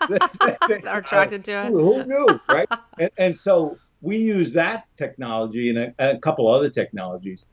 [0.68, 1.68] they, are attracted to it.
[1.68, 2.68] Who, who knew, right?
[2.98, 7.44] and, and, so we use that technology and a, and a couple other technologies.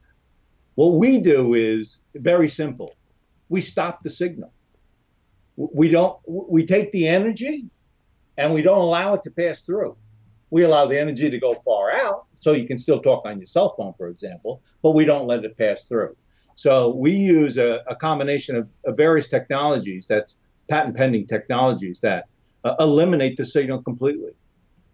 [0.74, 2.96] What we do is very simple.
[3.50, 4.52] We stop the signal.
[5.58, 6.18] We don't.
[6.26, 7.68] We take the energy,
[8.36, 9.96] and we don't allow it to pass through.
[10.50, 13.48] We allow the energy to go far out, so you can still talk on your
[13.48, 16.16] cell phone, for example, but we don't let it pass through.
[16.54, 20.38] So we use a, a combination of, of, various technologies, that's
[20.70, 22.28] patent pending technologies that
[22.64, 24.34] uh, eliminate the signal completely.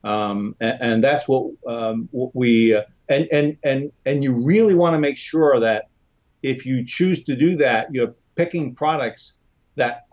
[0.05, 4.73] Um, and, and, that's what, um, what we, uh, and, and, and, and you really
[4.73, 5.89] want to make sure that
[6.43, 9.33] if you choose to do that, you're picking products
[9.75, 10.05] that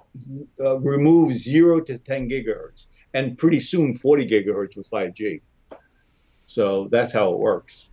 [0.61, 5.40] uh, remove zero to 10 gigahertz and pretty soon 40 gigahertz with 5G.
[6.48, 7.88] So that's how it works.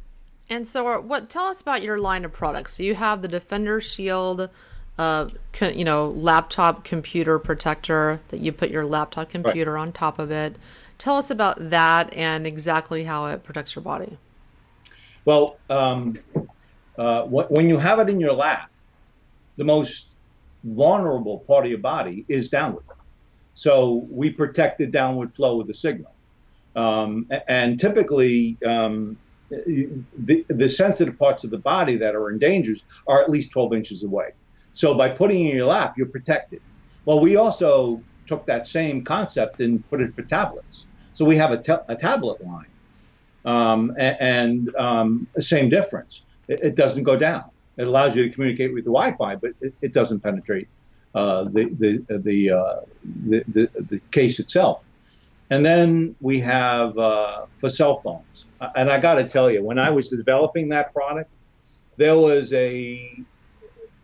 [0.49, 1.29] And so, uh, what?
[1.29, 2.75] Tell us about your line of products.
[2.75, 4.49] So you have the Defender Shield,
[4.97, 9.81] uh, co- you know, laptop computer protector that you put your laptop computer right.
[9.81, 10.55] on top of it.
[10.97, 14.17] Tell us about that and exactly how it protects your body.
[15.25, 16.17] Well, um,
[16.97, 18.69] uh, when you have it in your lap,
[19.57, 20.11] the most
[20.63, 22.85] vulnerable part of your body is downward.
[23.53, 26.14] So we protect the downward flow of the signal.
[26.75, 29.17] Um, and typically, um,
[29.49, 32.75] the, the sensitive parts of the body that are in danger
[33.07, 34.31] are at least 12 inches away.
[34.73, 36.61] So by putting it in your lap, you're protected.
[37.05, 40.85] Well, we also took that same concept and put it for tablets.
[41.13, 42.65] So we have a, ta- a tablet line,
[43.45, 46.23] um, and, and um, same difference.
[46.47, 47.45] It, it, doesn't go down.
[47.77, 50.67] It allows you to communicate with the Wi-Fi, but it, it doesn't penetrate
[51.13, 52.75] uh, the the the, uh,
[53.27, 54.81] the, the the case itself.
[55.49, 59.77] And then we have uh, for cell phones and I got to tell you, when
[59.77, 61.29] I was developing that product,
[61.97, 63.23] there was a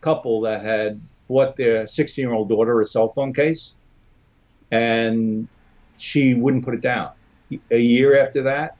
[0.01, 3.75] couple that had bought their 16 year old daughter a cell phone case,
[4.71, 5.47] and
[5.97, 7.11] she wouldn't put it down.
[7.69, 8.77] A year after that,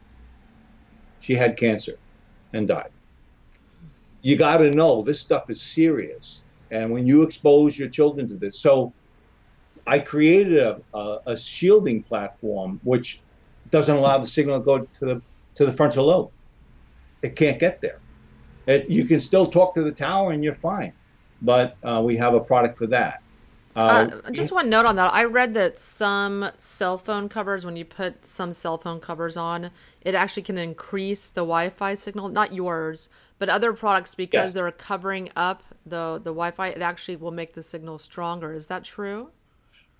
[1.19, 1.97] she had cancer
[2.53, 2.91] and died.
[4.21, 6.43] You got to know this stuff is serious.
[6.69, 8.93] And when you expose your children to this, so
[9.87, 13.21] I created a, a, a shielding platform which
[13.71, 15.21] doesn't allow the signal to go to the
[15.55, 16.31] to the frontal lobe.
[17.21, 17.99] It can't get there.
[18.67, 20.93] It, you can still talk to the tower and you're fine,
[21.41, 23.21] but uh, we have a product for that.
[23.75, 25.13] Uh, uh, just one note on that.
[25.13, 29.71] I read that some cell phone covers, when you put some cell phone covers on,
[30.01, 32.27] it actually can increase the Wi-Fi signal.
[32.29, 34.53] Not yours, but other products because yes.
[34.53, 36.67] they're covering up the the Wi-Fi.
[36.67, 38.53] It actually will make the signal stronger.
[38.53, 39.29] Is that true?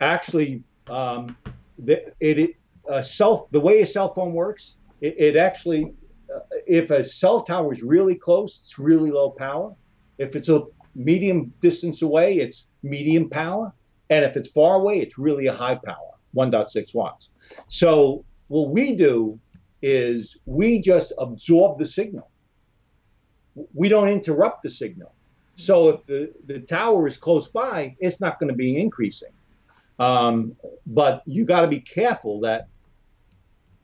[0.01, 1.37] Actually, um,
[1.79, 2.55] the, it,
[2.89, 5.93] uh, self the way a cell phone works it, it actually,
[6.33, 9.75] uh, if a cell tower is really close, it's really low power.
[10.17, 10.63] If it's a
[10.95, 13.73] medium distance away, it's medium power.
[14.09, 17.29] And if it's far away, it's really a high power, 1.6 watts.
[17.67, 19.39] So what we do
[19.81, 22.29] is we just absorb the signal.
[23.73, 25.13] We don't interrupt the signal.
[25.55, 29.31] So if the, the tower is close by, it's not going to be increasing.
[30.01, 30.55] Um,
[30.87, 32.67] but you got to be careful that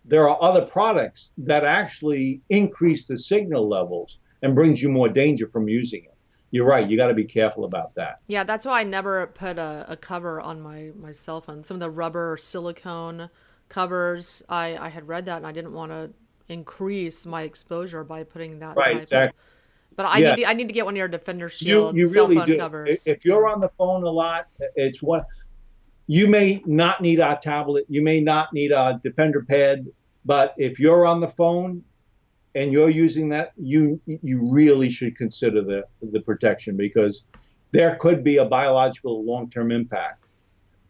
[0.04, 5.48] there are other products that actually increase the signal levels and brings you more danger
[5.48, 6.16] from using it.
[6.50, 6.90] You're right.
[6.90, 8.22] You got to be careful about that.
[8.26, 11.64] Yeah, that's why I never put a, a, cover on my, my cell phone.
[11.64, 13.30] Some of the rubber or silicone
[13.70, 16.10] covers, I, I had read that and I didn't want to
[16.48, 18.76] increase my exposure by putting that.
[18.76, 19.38] Right, exactly.
[19.38, 20.36] Of, but I yeah.
[20.36, 22.38] need to, I need to get one of your Defender Shield you, you cell really
[22.38, 22.58] phone do.
[22.58, 23.06] covers.
[23.06, 25.24] If you're on the phone a lot, it's one.
[26.08, 27.86] You may not need a tablet.
[27.90, 29.88] You may not need a Defender Pad
[30.28, 31.82] but if you're on the phone
[32.54, 37.24] and you're using that, you you really should consider the the protection because
[37.72, 40.26] there could be a biological long-term impact,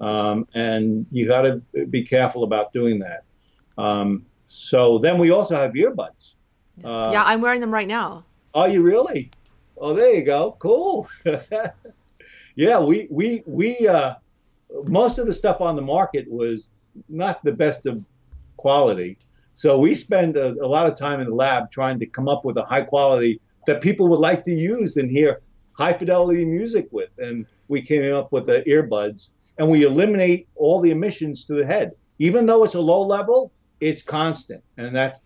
[0.01, 3.23] um, and you got to be careful about doing that.
[3.77, 6.33] Um, so then we also have earbuds.
[6.83, 8.25] Uh, yeah, I'm wearing them right now.
[8.55, 9.29] Are you really?
[9.77, 10.55] Oh, there you go.
[10.57, 11.07] Cool.
[12.55, 14.15] yeah, we we we uh,
[14.85, 16.71] most of the stuff on the market was
[17.09, 18.03] not the best of
[18.57, 19.17] quality.
[19.53, 22.45] So we spend a, a, lot of time in the lab trying to come up
[22.45, 25.41] with a high quality that people would like to use and hear
[25.73, 27.09] high fidelity music with.
[27.17, 31.65] And we came up with the earbuds and we eliminate all the emissions to the
[31.65, 31.91] head.
[32.19, 34.63] Even though it's a low level, it's constant.
[34.77, 35.23] And that's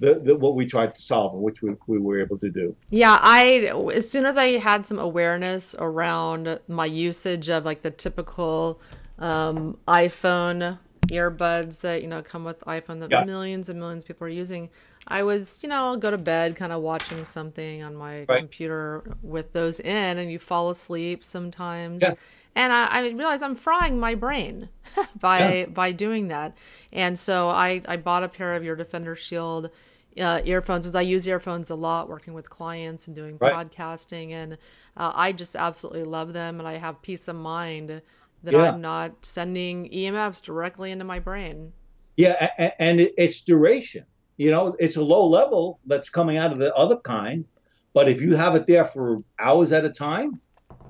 [0.00, 2.74] the, the, what we tried to solve, and which we, we were able to do.
[2.88, 7.90] Yeah, I as soon as I had some awareness around my usage of like the
[7.90, 8.80] typical
[9.18, 13.24] um, iPhone earbuds that you know come with iPhone that yeah.
[13.24, 14.70] millions and millions of people are using.
[15.08, 18.38] I was, you know, go to bed kind of watching something on my right.
[18.38, 22.02] computer with those in, and you fall asleep sometimes.
[22.02, 22.14] Yeah.
[22.54, 24.68] And I, I realized I'm frying my brain
[25.20, 25.66] by yeah.
[25.66, 26.56] by doing that.
[26.92, 29.70] And so I, I bought a pair of your Defender Shield
[30.18, 33.52] uh, earphones because I use earphones a lot working with clients and doing right.
[33.52, 34.32] podcasting.
[34.32, 34.54] And
[34.96, 38.02] uh, I just absolutely love them, and I have peace of mind
[38.42, 38.70] that yeah.
[38.70, 41.72] I'm not sending EMFs directly into my brain.
[42.16, 44.04] Yeah, and it's duration.
[44.36, 47.44] You know, it's a low level that's coming out of the other kind,
[47.92, 50.40] but if you have it there for hours at a time,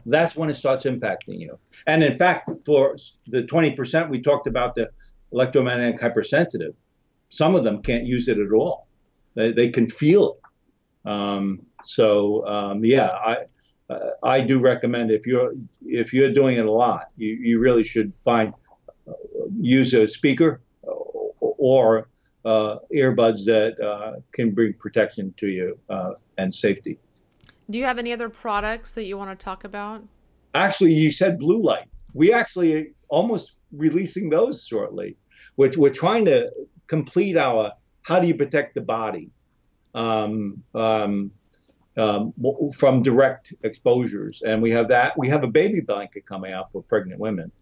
[0.06, 1.58] that's when it starts impacting you.
[1.86, 2.96] And in fact, for
[3.26, 4.90] the 20% we talked about the
[5.32, 6.74] electromagnetic hypersensitive,
[7.28, 8.86] some of them can't use it at all.
[9.40, 10.36] They, they can feel
[11.04, 11.10] it.
[11.10, 13.36] Um, so um, yeah, I
[13.88, 17.84] uh, I do recommend if you're if you're doing it a lot, you, you really
[17.84, 18.52] should find
[19.08, 19.12] uh,
[19.58, 20.60] use a speaker
[21.40, 22.08] or
[22.44, 26.98] uh, earbuds that uh, can bring protection to you uh, and safety.
[27.68, 30.02] Do you have any other products that you want to talk about?
[30.54, 31.88] Actually, you said blue light.
[32.14, 35.16] We actually almost releasing those shortly.
[35.56, 36.50] We're, we're trying to
[36.86, 37.72] complete our
[38.10, 39.30] how do you protect the body
[39.94, 41.30] um, um,
[41.96, 42.34] um,
[42.76, 45.16] from direct exposures, and we have that.
[45.16, 47.52] We have a baby blanket coming out for pregnant women.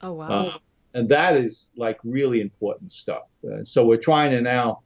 [0.00, 0.28] Oh wow!
[0.28, 0.58] Uh,
[0.94, 3.24] and that is like really important stuff.
[3.44, 4.82] Uh, so we're trying to now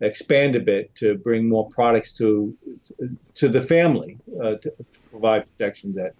[0.00, 2.56] expand a bit to bring more products to
[3.34, 4.72] to the family uh, to
[5.10, 6.14] provide protection that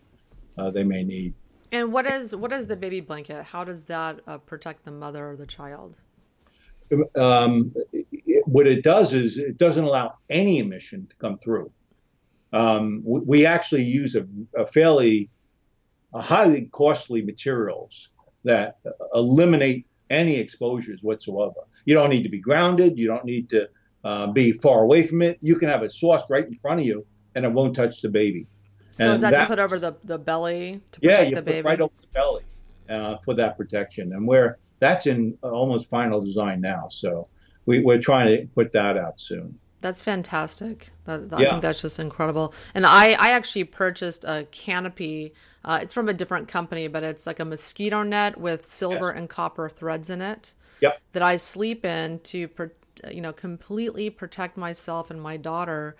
[0.58, 1.32] uh, they may need.
[1.72, 3.44] And what is what is the baby blanket?
[3.44, 6.02] How does that uh, protect the mother or the child?
[7.16, 7.74] Um,
[8.46, 11.70] what it does is it doesn't allow any emission to come through.
[12.52, 14.26] Um, we, we, actually use a,
[14.56, 15.28] a fairly
[16.14, 18.10] a highly costly materials
[18.44, 18.78] that
[19.12, 21.60] eliminate any exposures whatsoever.
[21.84, 22.96] You don't need to be grounded.
[22.96, 23.68] You don't need to
[24.04, 25.38] uh, be far away from it.
[25.42, 28.08] You can have it sourced right in front of you, and it won't touch the
[28.08, 28.46] baby.
[28.92, 31.36] So and is that, that, to put over the, the belly to yeah, protect you
[31.36, 31.66] the put baby?
[31.66, 32.42] right over the belly
[32.88, 34.12] uh, for that protection.
[34.12, 36.88] And we're that's in almost final design now.
[36.88, 37.28] So
[37.66, 39.58] we, we're trying to put that out soon.
[39.80, 40.90] That's fantastic.
[41.04, 41.46] That, that, yeah.
[41.46, 42.54] I think that's just incredible.
[42.74, 45.34] And I, I actually purchased a canopy.
[45.64, 49.18] Uh, it's from a different company, but it's like a mosquito net with silver yes.
[49.18, 50.54] and copper threads in it.
[50.80, 51.00] Yep.
[51.12, 52.48] That I sleep in to,
[53.10, 55.96] you know, completely protect myself and my daughter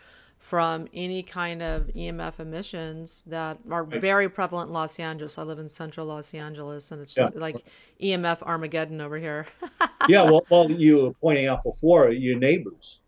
[0.47, 5.39] from any kind of EMF emissions that are very prevalent in Los Angeles.
[5.39, 7.31] I live in central Los Angeles, and it's yeah.
[7.35, 7.57] like
[8.01, 9.45] EMF Armageddon over here.
[10.09, 13.01] yeah, well, well, you were pointing out before your neighbors.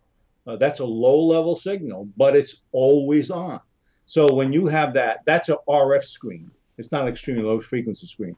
[0.49, 3.61] Uh, that's a low level signal, but it's always on.
[4.07, 6.51] So when you have that, that's an RF screen.
[6.77, 8.35] It's not an extremely low frequency screen.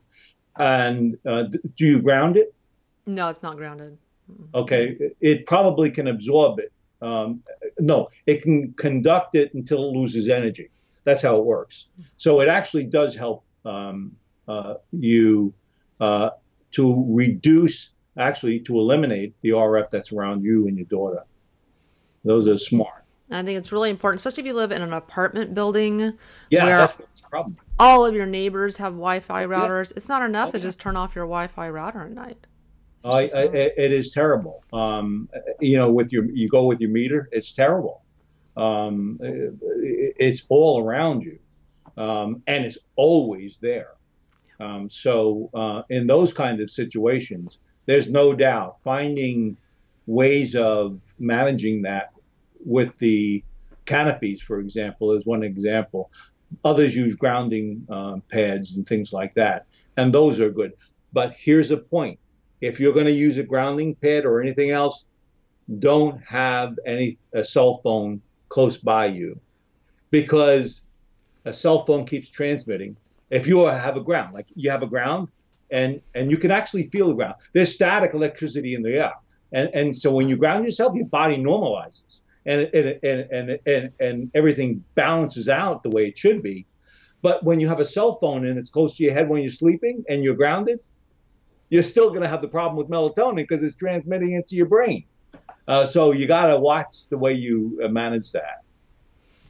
[0.58, 2.52] And uh, do you ground it?
[3.06, 3.96] No, it's not grounded.
[4.54, 6.70] Okay, it probably can absorb it
[7.02, 7.42] um,
[7.80, 10.70] no, it can conduct it until it loses energy.
[11.04, 11.86] That's how it works.
[12.16, 14.16] So it actually does help um,
[14.46, 15.54] uh, you
[16.00, 16.30] uh,
[16.72, 21.24] to reduce, actually, to eliminate the RF that's around you and your daughter.
[22.24, 23.04] Those are smart.
[23.30, 26.18] I think it's really important, especially if you live in an apartment building.
[26.50, 27.56] Yeah, where that's the problem.
[27.78, 29.90] All of your neighbors have Wi-Fi routers.
[29.90, 29.96] Yeah.
[29.96, 32.46] It's not enough to just turn off your Wi-Fi router at night.
[33.04, 34.62] I, I, it is terrible.
[34.72, 35.28] Um,
[35.60, 38.02] you know, with your you go with your meter, it's terrible.
[38.56, 39.54] Um, it,
[40.18, 41.38] it's all around you,
[41.96, 43.92] um, and it's always there.
[44.58, 49.56] Um, so uh, in those kind of situations, there's no doubt finding
[50.06, 52.10] ways of managing that
[52.64, 53.42] with the
[53.86, 56.10] canopies, for example, is one example.
[56.64, 59.64] Others use grounding um, pads and things like that,
[59.96, 60.74] and those are good.
[61.14, 62.18] But here's a point
[62.60, 65.04] if you're going to use a grounding pad or anything else,
[65.78, 69.38] don't have any a cell phone close by you
[70.10, 70.84] because
[71.44, 72.96] a cell phone keeps transmitting.
[73.30, 75.28] If you have a ground, like you have a ground,
[75.70, 77.36] and and you can actually feel the ground.
[77.52, 79.12] There's static electricity in the air,
[79.52, 83.92] and and so when you ground yourself, your body normalizes, and and and and and,
[84.00, 86.66] and everything balances out the way it should be.
[87.22, 89.50] But when you have a cell phone and it's close to your head when you're
[89.50, 90.80] sleeping and you're grounded,
[91.70, 95.04] you're still going to have the problem with melatonin because it's transmitting into your brain.
[95.66, 98.62] Uh, so you got to watch the way you uh, manage that.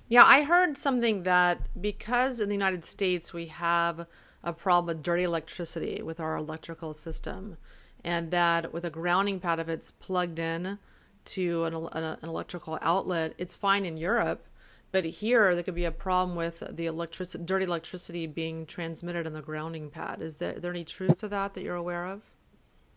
[0.09, 4.07] Yeah, I heard something that because in the United States we have
[4.43, 7.57] a problem with dirty electricity with our electrical system,
[8.05, 10.79] and that with a grounding pad, if it's plugged in
[11.27, 14.45] to an, an, electrical outlet, it's fine in Europe.
[14.93, 19.33] But here, there could be a problem with the electric, dirty electricity being transmitted in
[19.33, 20.21] the grounding pad.
[20.21, 22.23] Is there, there any truth to that that you're aware of?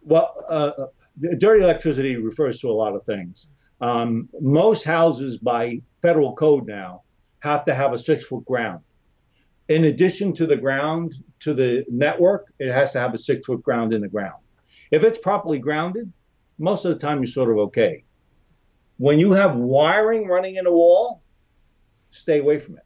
[0.01, 0.71] Well, uh,
[1.37, 3.47] dirty electricity refers to a lot of things.
[3.79, 7.03] Um, most houses, by federal code now,
[7.41, 8.79] have to have a six foot ground.
[9.69, 13.61] In addition to the ground to the network, it has to have a six foot
[13.61, 14.41] ground in the ground.
[14.91, 16.11] If it's properly grounded,
[16.57, 18.03] most of the time you're sort of okay.
[18.97, 21.22] When you have wiring running in a wall,
[22.13, 22.85] stay away from it.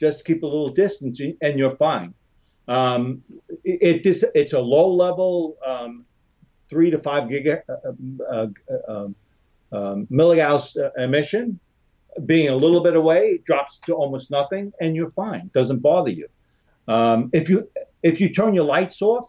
[0.00, 2.14] Just keep a little distance and you're fine.
[2.68, 3.22] Um,
[3.64, 6.06] it, it, it's a low level, um,
[6.70, 8.46] three to five giga, uh, uh,
[8.88, 9.14] um,
[9.72, 11.58] um milligauss uh, emission.
[12.26, 15.50] Being a little bit away, it drops to almost nothing, and you're fine.
[15.54, 16.28] Doesn't bother you.
[16.86, 17.68] Um, if you
[18.02, 19.28] if you turn your lights off,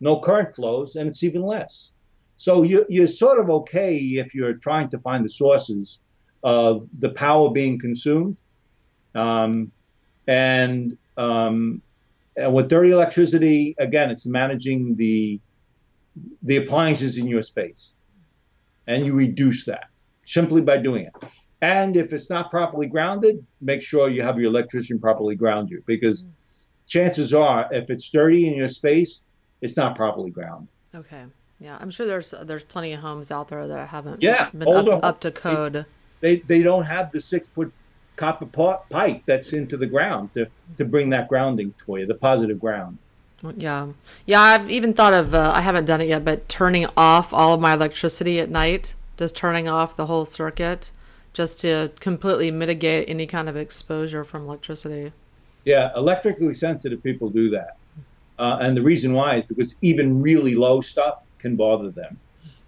[0.00, 1.90] no current flows, and it's even less.
[2.36, 6.00] So you, you're sort of okay if you're trying to find the sources
[6.42, 8.36] of the power being consumed.
[9.14, 9.72] Um,
[10.26, 11.82] and, um,
[12.36, 15.40] and with dirty electricity, again, it's managing the
[16.42, 17.92] the appliances in your space.
[18.86, 19.86] and you reduce that
[20.24, 21.12] simply by doing it.
[21.60, 25.82] And if it's not properly grounded, make sure you have your electrician properly ground you
[25.86, 26.24] because
[26.86, 29.20] chances are, if it's dirty in your space,
[29.60, 30.68] it's not properly grounded.
[30.94, 31.22] Okay.
[31.60, 35.04] Yeah, I'm sure there's there's plenty of homes out there that haven't yeah, been up,
[35.04, 35.86] up, to code.
[36.22, 37.70] They they don't have the six foot
[38.16, 40.48] copper pipe that's into the ground to
[40.78, 42.96] to bring that grounding for you, the positive ground.
[43.56, 43.88] Yeah,
[44.24, 44.40] yeah.
[44.40, 47.60] I've even thought of uh, I haven't done it yet, but turning off all of
[47.60, 50.92] my electricity at night, just turning off the whole circuit,
[51.32, 55.12] just to completely mitigate any kind of exposure from electricity.
[55.64, 57.76] Yeah, electrically sensitive people do that.
[58.38, 62.18] Uh, and the reason why is because even really low stuff can bother them.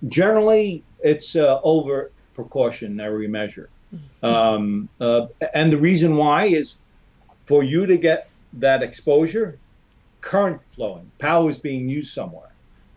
[0.09, 3.69] Generally, it's uh, over precautionary measure.
[4.23, 6.77] Um, uh, and the reason why is
[7.47, 9.59] for you to get that exposure,
[10.21, 12.49] current flowing, power is being used somewhere.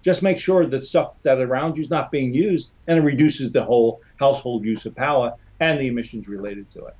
[0.01, 3.51] Just make sure the stuff that around you is not being used, and it reduces
[3.51, 6.95] the whole household use of power and the emissions related to it.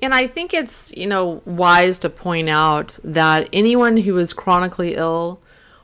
[0.00, 4.94] And I think it's, you know, wise to point out that anyone who is chronically
[4.94, 5.40] ill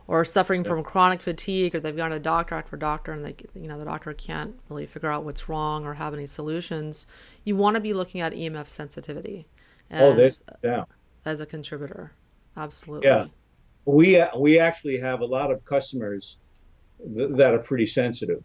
[0.07, 3.69] or suffering from chronic fatigue or they've gone to doctor after doctor and they you
[3.69, 7.07] know the doctor can't really figure out what's wrong or have any solutions,
[7.45, 9.47] you want to be looking at EMF sensitivity
[9.91, 10.85] oh, as, oh, yeah.
[11.25, 12.13] as a contributor.
[12.57, 13.09] Absolutely.
[13.09, 13.27] Yeah.
[13.85, 16.37] We we actually have a lot of customers
[17.17, 18.43] th- that are pretty sensitive.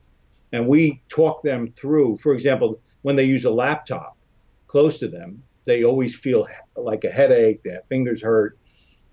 [0.54, 4.18] And we talk them through, for example, when they use a laptop,
[4.68, 8.58] close to them, they always feel like a headache, their fingers hurt.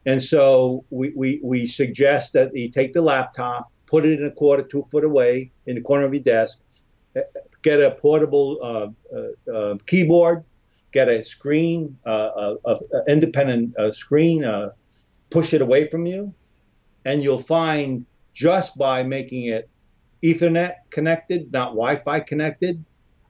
[0.06, 4.30] And so we, we, we suggest that you take the laptop, put it in a
[4.30, 6.58] quarter, two foot away in the corner of your desk,
[7.62, 10.44] get a portable uh, uh, uh, keyboard,
[10.92, 12.78] get a screen, uh, a,
[13.08, 14.70] independent uh, screen, uh,
[15.30, 16.32] push it away from you,
[17.04, 19.68] and you'll find just by making it
[20.22, 22.82] Ethernet connected, not Wi-Fi connected,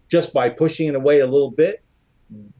[0.08, 1.82] just by pushing it away a little bit,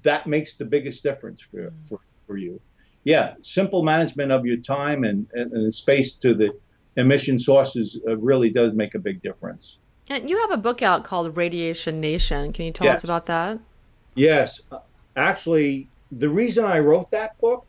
[0.03, 2.61] that makes the biggest difference for, for, for you.
[3.05, 6.57] Yeah, simple management of your time and, and, and space to the
[6.97, 9.79] emission sources uh, really does make a big difference.
[10.09, 12.53] And you have a book out called Radiation Nation.
[12.53, 12.99] Can you tell yes.
[12.99, 13.59] us about that?
[14.15, 14.61] Yes.
[14.71, 14.79] Uh,
[15.17, 17.67] actually, the reason I wrote that book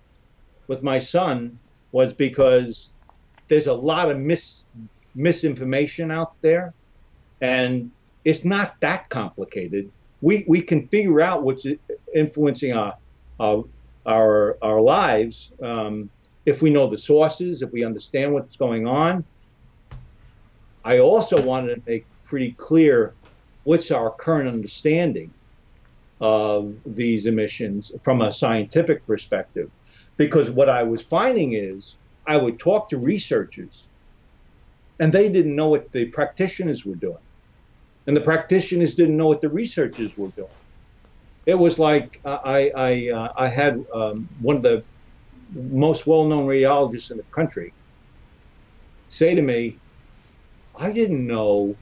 [0.67, 1.57] with my son
[1.91, 2.89] was because
[3.47, 4.65] there's a lot of mis
[5.15, 6.73] misinformation out there,
[7.39, 7.89] and
[8.25, 9.89] it's not that complicated
[10.25, 11.67] we, we can figure out what's
[12.13, 12.95] influencing our,
[13.39, 13.63] our,
[14.06, 16.10] our, our lives um,
[16.45, 19.24] if we know the sources, if we understand what's going on.
[20.84, 23.14] I also wanted to make pretty clear
[23.64, 25.34] what's our current understanding
[26.22, 29.72] of these emissions from a scientific perspective.
[30.18, 31.97] Because what I was finding is
[32.28, 33.88] I would talk to researchers
[34.99, 37.18] and they didn't know what the practitioners were doing
[38.08, 40.47] and the practitioners didn't know what the researchers were doing.
[41.45, 44.83] It was like I I, uh, I had um, one of the
[45.53, 47.71] most well-known radiologists in the country
[49.07, 49.77] say to me,
[50.77, 51.75] "I didn't know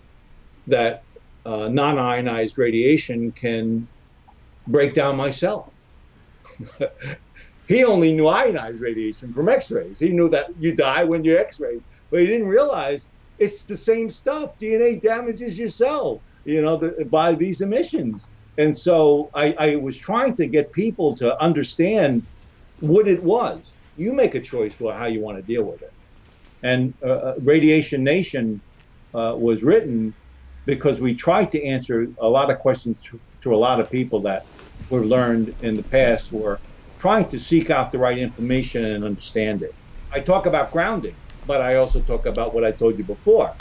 [0.67, 1.03] that
[1.45, 3.87] uh, non-ionized radiation can
[4.67, 5.73] break down my cell."
[7.67, 9.99] he only knew ionized radiation from X-rays.
[9.99, 13.07] He knew that you die when you're X-rayed, but he didn't realize
[13.39, 14.57] it's the same stuff.
[14.59, 18.29] DNA damages your cell, you know, the, by these emissions.
[18.57, 22.27] And so I, I was trying to get people to understand
[22.79, 23.75] what it was.
[23.95, 25.91] You make a choice for how you want to deal with it.
[26.63, 28.63] And uh, uh, Radiation Nation
[29.15, 30.15] uh, was written
[30.65, 34.23] because we tried to answer a lot of questions to, to a lot of people
[34.23, 34.43] that
[34.89, 36.61] we've learned in the past were
[36.99, 39.71] trying to seek out the right information and understand it.
[40.13, 43.53] I talk about grounding but I also talk about what I told you before.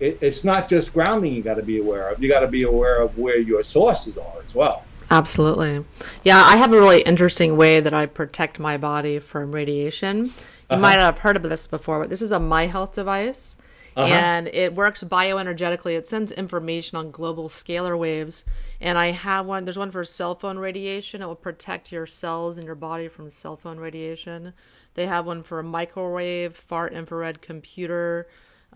[0.00, 2.22] It, it's not just grounding you got to be aware of.
[2.22, 4.84] You got to be aware of where your sources are as well.
[5.10, 5.84] Absolutely.
[6.22, 10.26] Yeah, I have a really interesting way that I protect my body from radiation.
[10.26, 10.32] You
[10.70, 10.80] uh-huh.
[10.80, 13.56] might have heard of this before, but this is a miHealth device.
[13.96, 14.14] Uh-huh.
[14.14, 15.96] And it works bioenergetically.
[15.96, 18.44] It sends information on global scalar waves.
[18.80, 21.20] And I have one, there's one for cell phone radiation.
[21.20, 24.52] It will protect your cells and your body from cell phone radiation.
[24.94, 28.28] They have one for microwave, far infrared computer,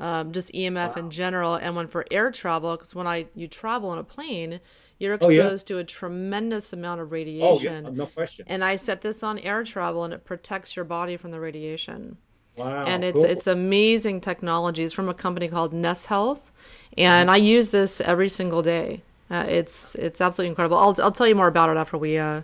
[0.02, 0.94] um, just EMF wow.
[0.96, 2.76] in general, and one for air travel.
[2.76, 4.60] Because when I you travel on a plane,
[4.98, 5.78] you're exposed oh, yeah.
[5.78, 7.86] to a tremendous amount of radiation.
[7.86, 7.96] Oh, yeah.
[7.96, 8.44] no question.
[8.48, 12.18] And I set this on air travel, and it protects your body from the radiation.
[12.56, 13.24] Wow, and it's cool.
[13.24, 14.82] it's amazing technology.
[14.82, 16.50] It's from a company called NES Health,
[16.98, 17.34] and mm-hmm.
[17.34, 19.02] I use this every single day.
[19.30, 20.76] Uh, it's it's absolutely incredible.
[20.76, 22.42] I'll I'll tell you more about it after we uh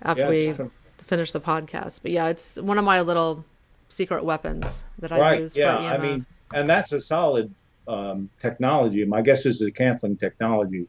[0.00, 2.02] after yeah, we finish the podcast.
[2.02, 3.44] But yeah, it's one of my little
[3.88, 5.56] secret weapons that I right, use.
[5.56, 7.54] Yeah, I mean, and that's a solid
[7.88, 9.04] um, technology.
[9.04, 10.86] My guess is the canceling technology,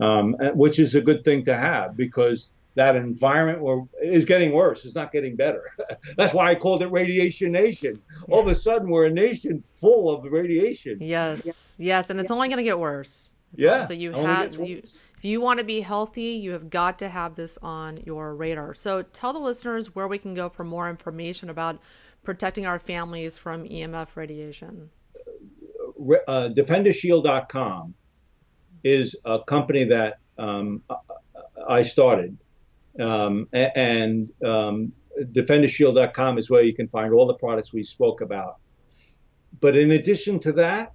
[0.00, 4.84] um, which is a good thing to have because that environment where, is getting worse.
[4.84, 5.62] It's not getting better.
[6.16, 8.00] That's why I called it Radiation Nation.
[8.28, 10.98] All of a sudden, we're a nation full of radiation.
[11.00, 13.32] Yes, yes, and it's only going to get worse.
[13.54, 14.82] It's Yeah, all- so you only have you,
[15.16, 18.74] if you want to be healthy, you have got to have this on your radar.
[18.74, 21.80] So tell the listeners where we can go for more information about
[22.22, 24.90] protecting our families from EMF radiation.
[25.98, 27.94] Uh, DefenderShield.com
[28.84, 30.82] is a company that um,
[31.68, 32.36] I started,
[33.00, 38.56] um, and um, DefenderShield.com is where you can find all the products we spoke about.
[39.60, 40.92] But in addition to that,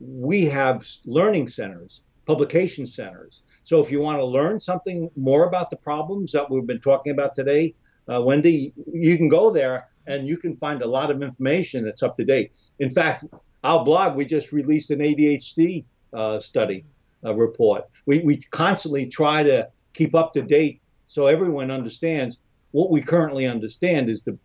[0.00, 3.42] we have learning centers, publication centers.
[3.64, 7.12] So if you want to learn something more about the problems that we've been talking
[7.12, 7.74] about today,
[8.12, 12.02] uh, Wendy, you can go there and you can find a lot of information that's
[12.02, 12.52] up to date.
[12.78, 13.24] In fact,
[13.66, 16.84] our blog, we just released an ADHD uh, study
[17.24, 17.84] uh, report.
[18.06, 22.38] We, we constantly try to keep up to date so everyone understands
[22.70, 24.38] what we currently understand is the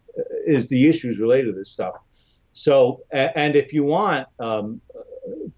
[0.45, 1.95] is the issues related to this stuff.
[2.53, 4.81] So, and if you want um,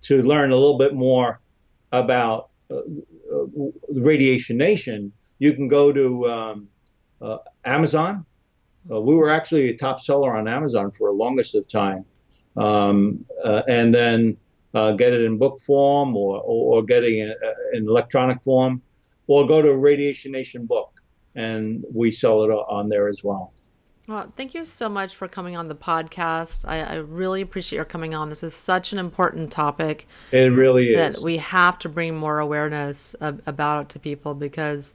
[0.04, 1.40] to learn a little bit more
[1.92, 3.46] about uh, uh,
[3.90, 6.68] Radiation Nation, you can go to um,
[7.22, 8.26] uh, Amazon.
[8.92, 12.06] Uh, we were actually a top seller on Amazon for the longest of time,
[12.58, 14.38] um, uh, and then
[14.74, 18.82] uh, get it in book form or, or, or getting it uh, in electronic form,
[19.28, 21.02] or go to Radiation Nation book,
[21.36, 23.54] and we sell it on there as well.
[24.08, 26.68] Well, thank you so much for coming on the podcast.
[26.68, 28.28] I, I really appreciate your coming on.
[28.28, 30.08] This is such an important topic.
[30.32, 31.16] It really is.
[31.16, 34.94] that we have to bring more awareness ab- about it to people because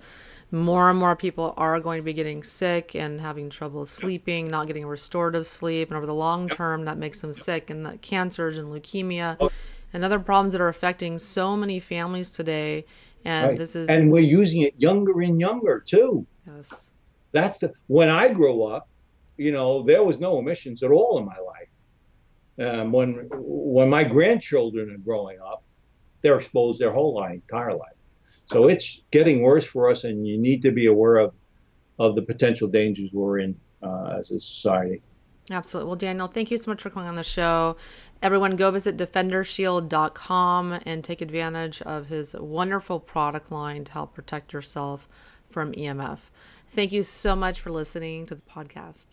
[0.51, 4.67] more and more people are going to be getting sick and having trouble sleeping, not
[4.67, 7.71] getting restorative sleep, and over the long term, that makes them sick.
[7.71, 9.39] And that cancers and leukemia
[9.93, 12.85] and other problems that are affecting so many families today.
[13.25, 13.59] And Right.
[13.59, 16.27] this is and we're using it younger and younger too.
[16.47, 16.91] yes,
[17.33, 18.89] That's the when I grew up,
[19.37, 21.69] you know, there was no emissions at all in my life.
[22.61, 25.61] Um, when when my grandchildren are growing up,
[26.23, 27.98] they're exposed their whole life, entire life.
[28.51, 31.33] So it's getting worse for us, and you need to be aware of
[31.99, 35.03] of the potential dangers we're in uh, as a society.
[35.51, 35.89] Absolutely.
[35.89, 37.77] Well, Daniel, thank you so much for coming on the show.
[38.23, 44.53] Everyone, go visit defendershield.com and take advantage of his wonderful product line to help protect
[44.53, 45.09] yourself
[45.49, 46.19] from EMF.
[46.71, 49.07] Thank you so much for listening to the podcast.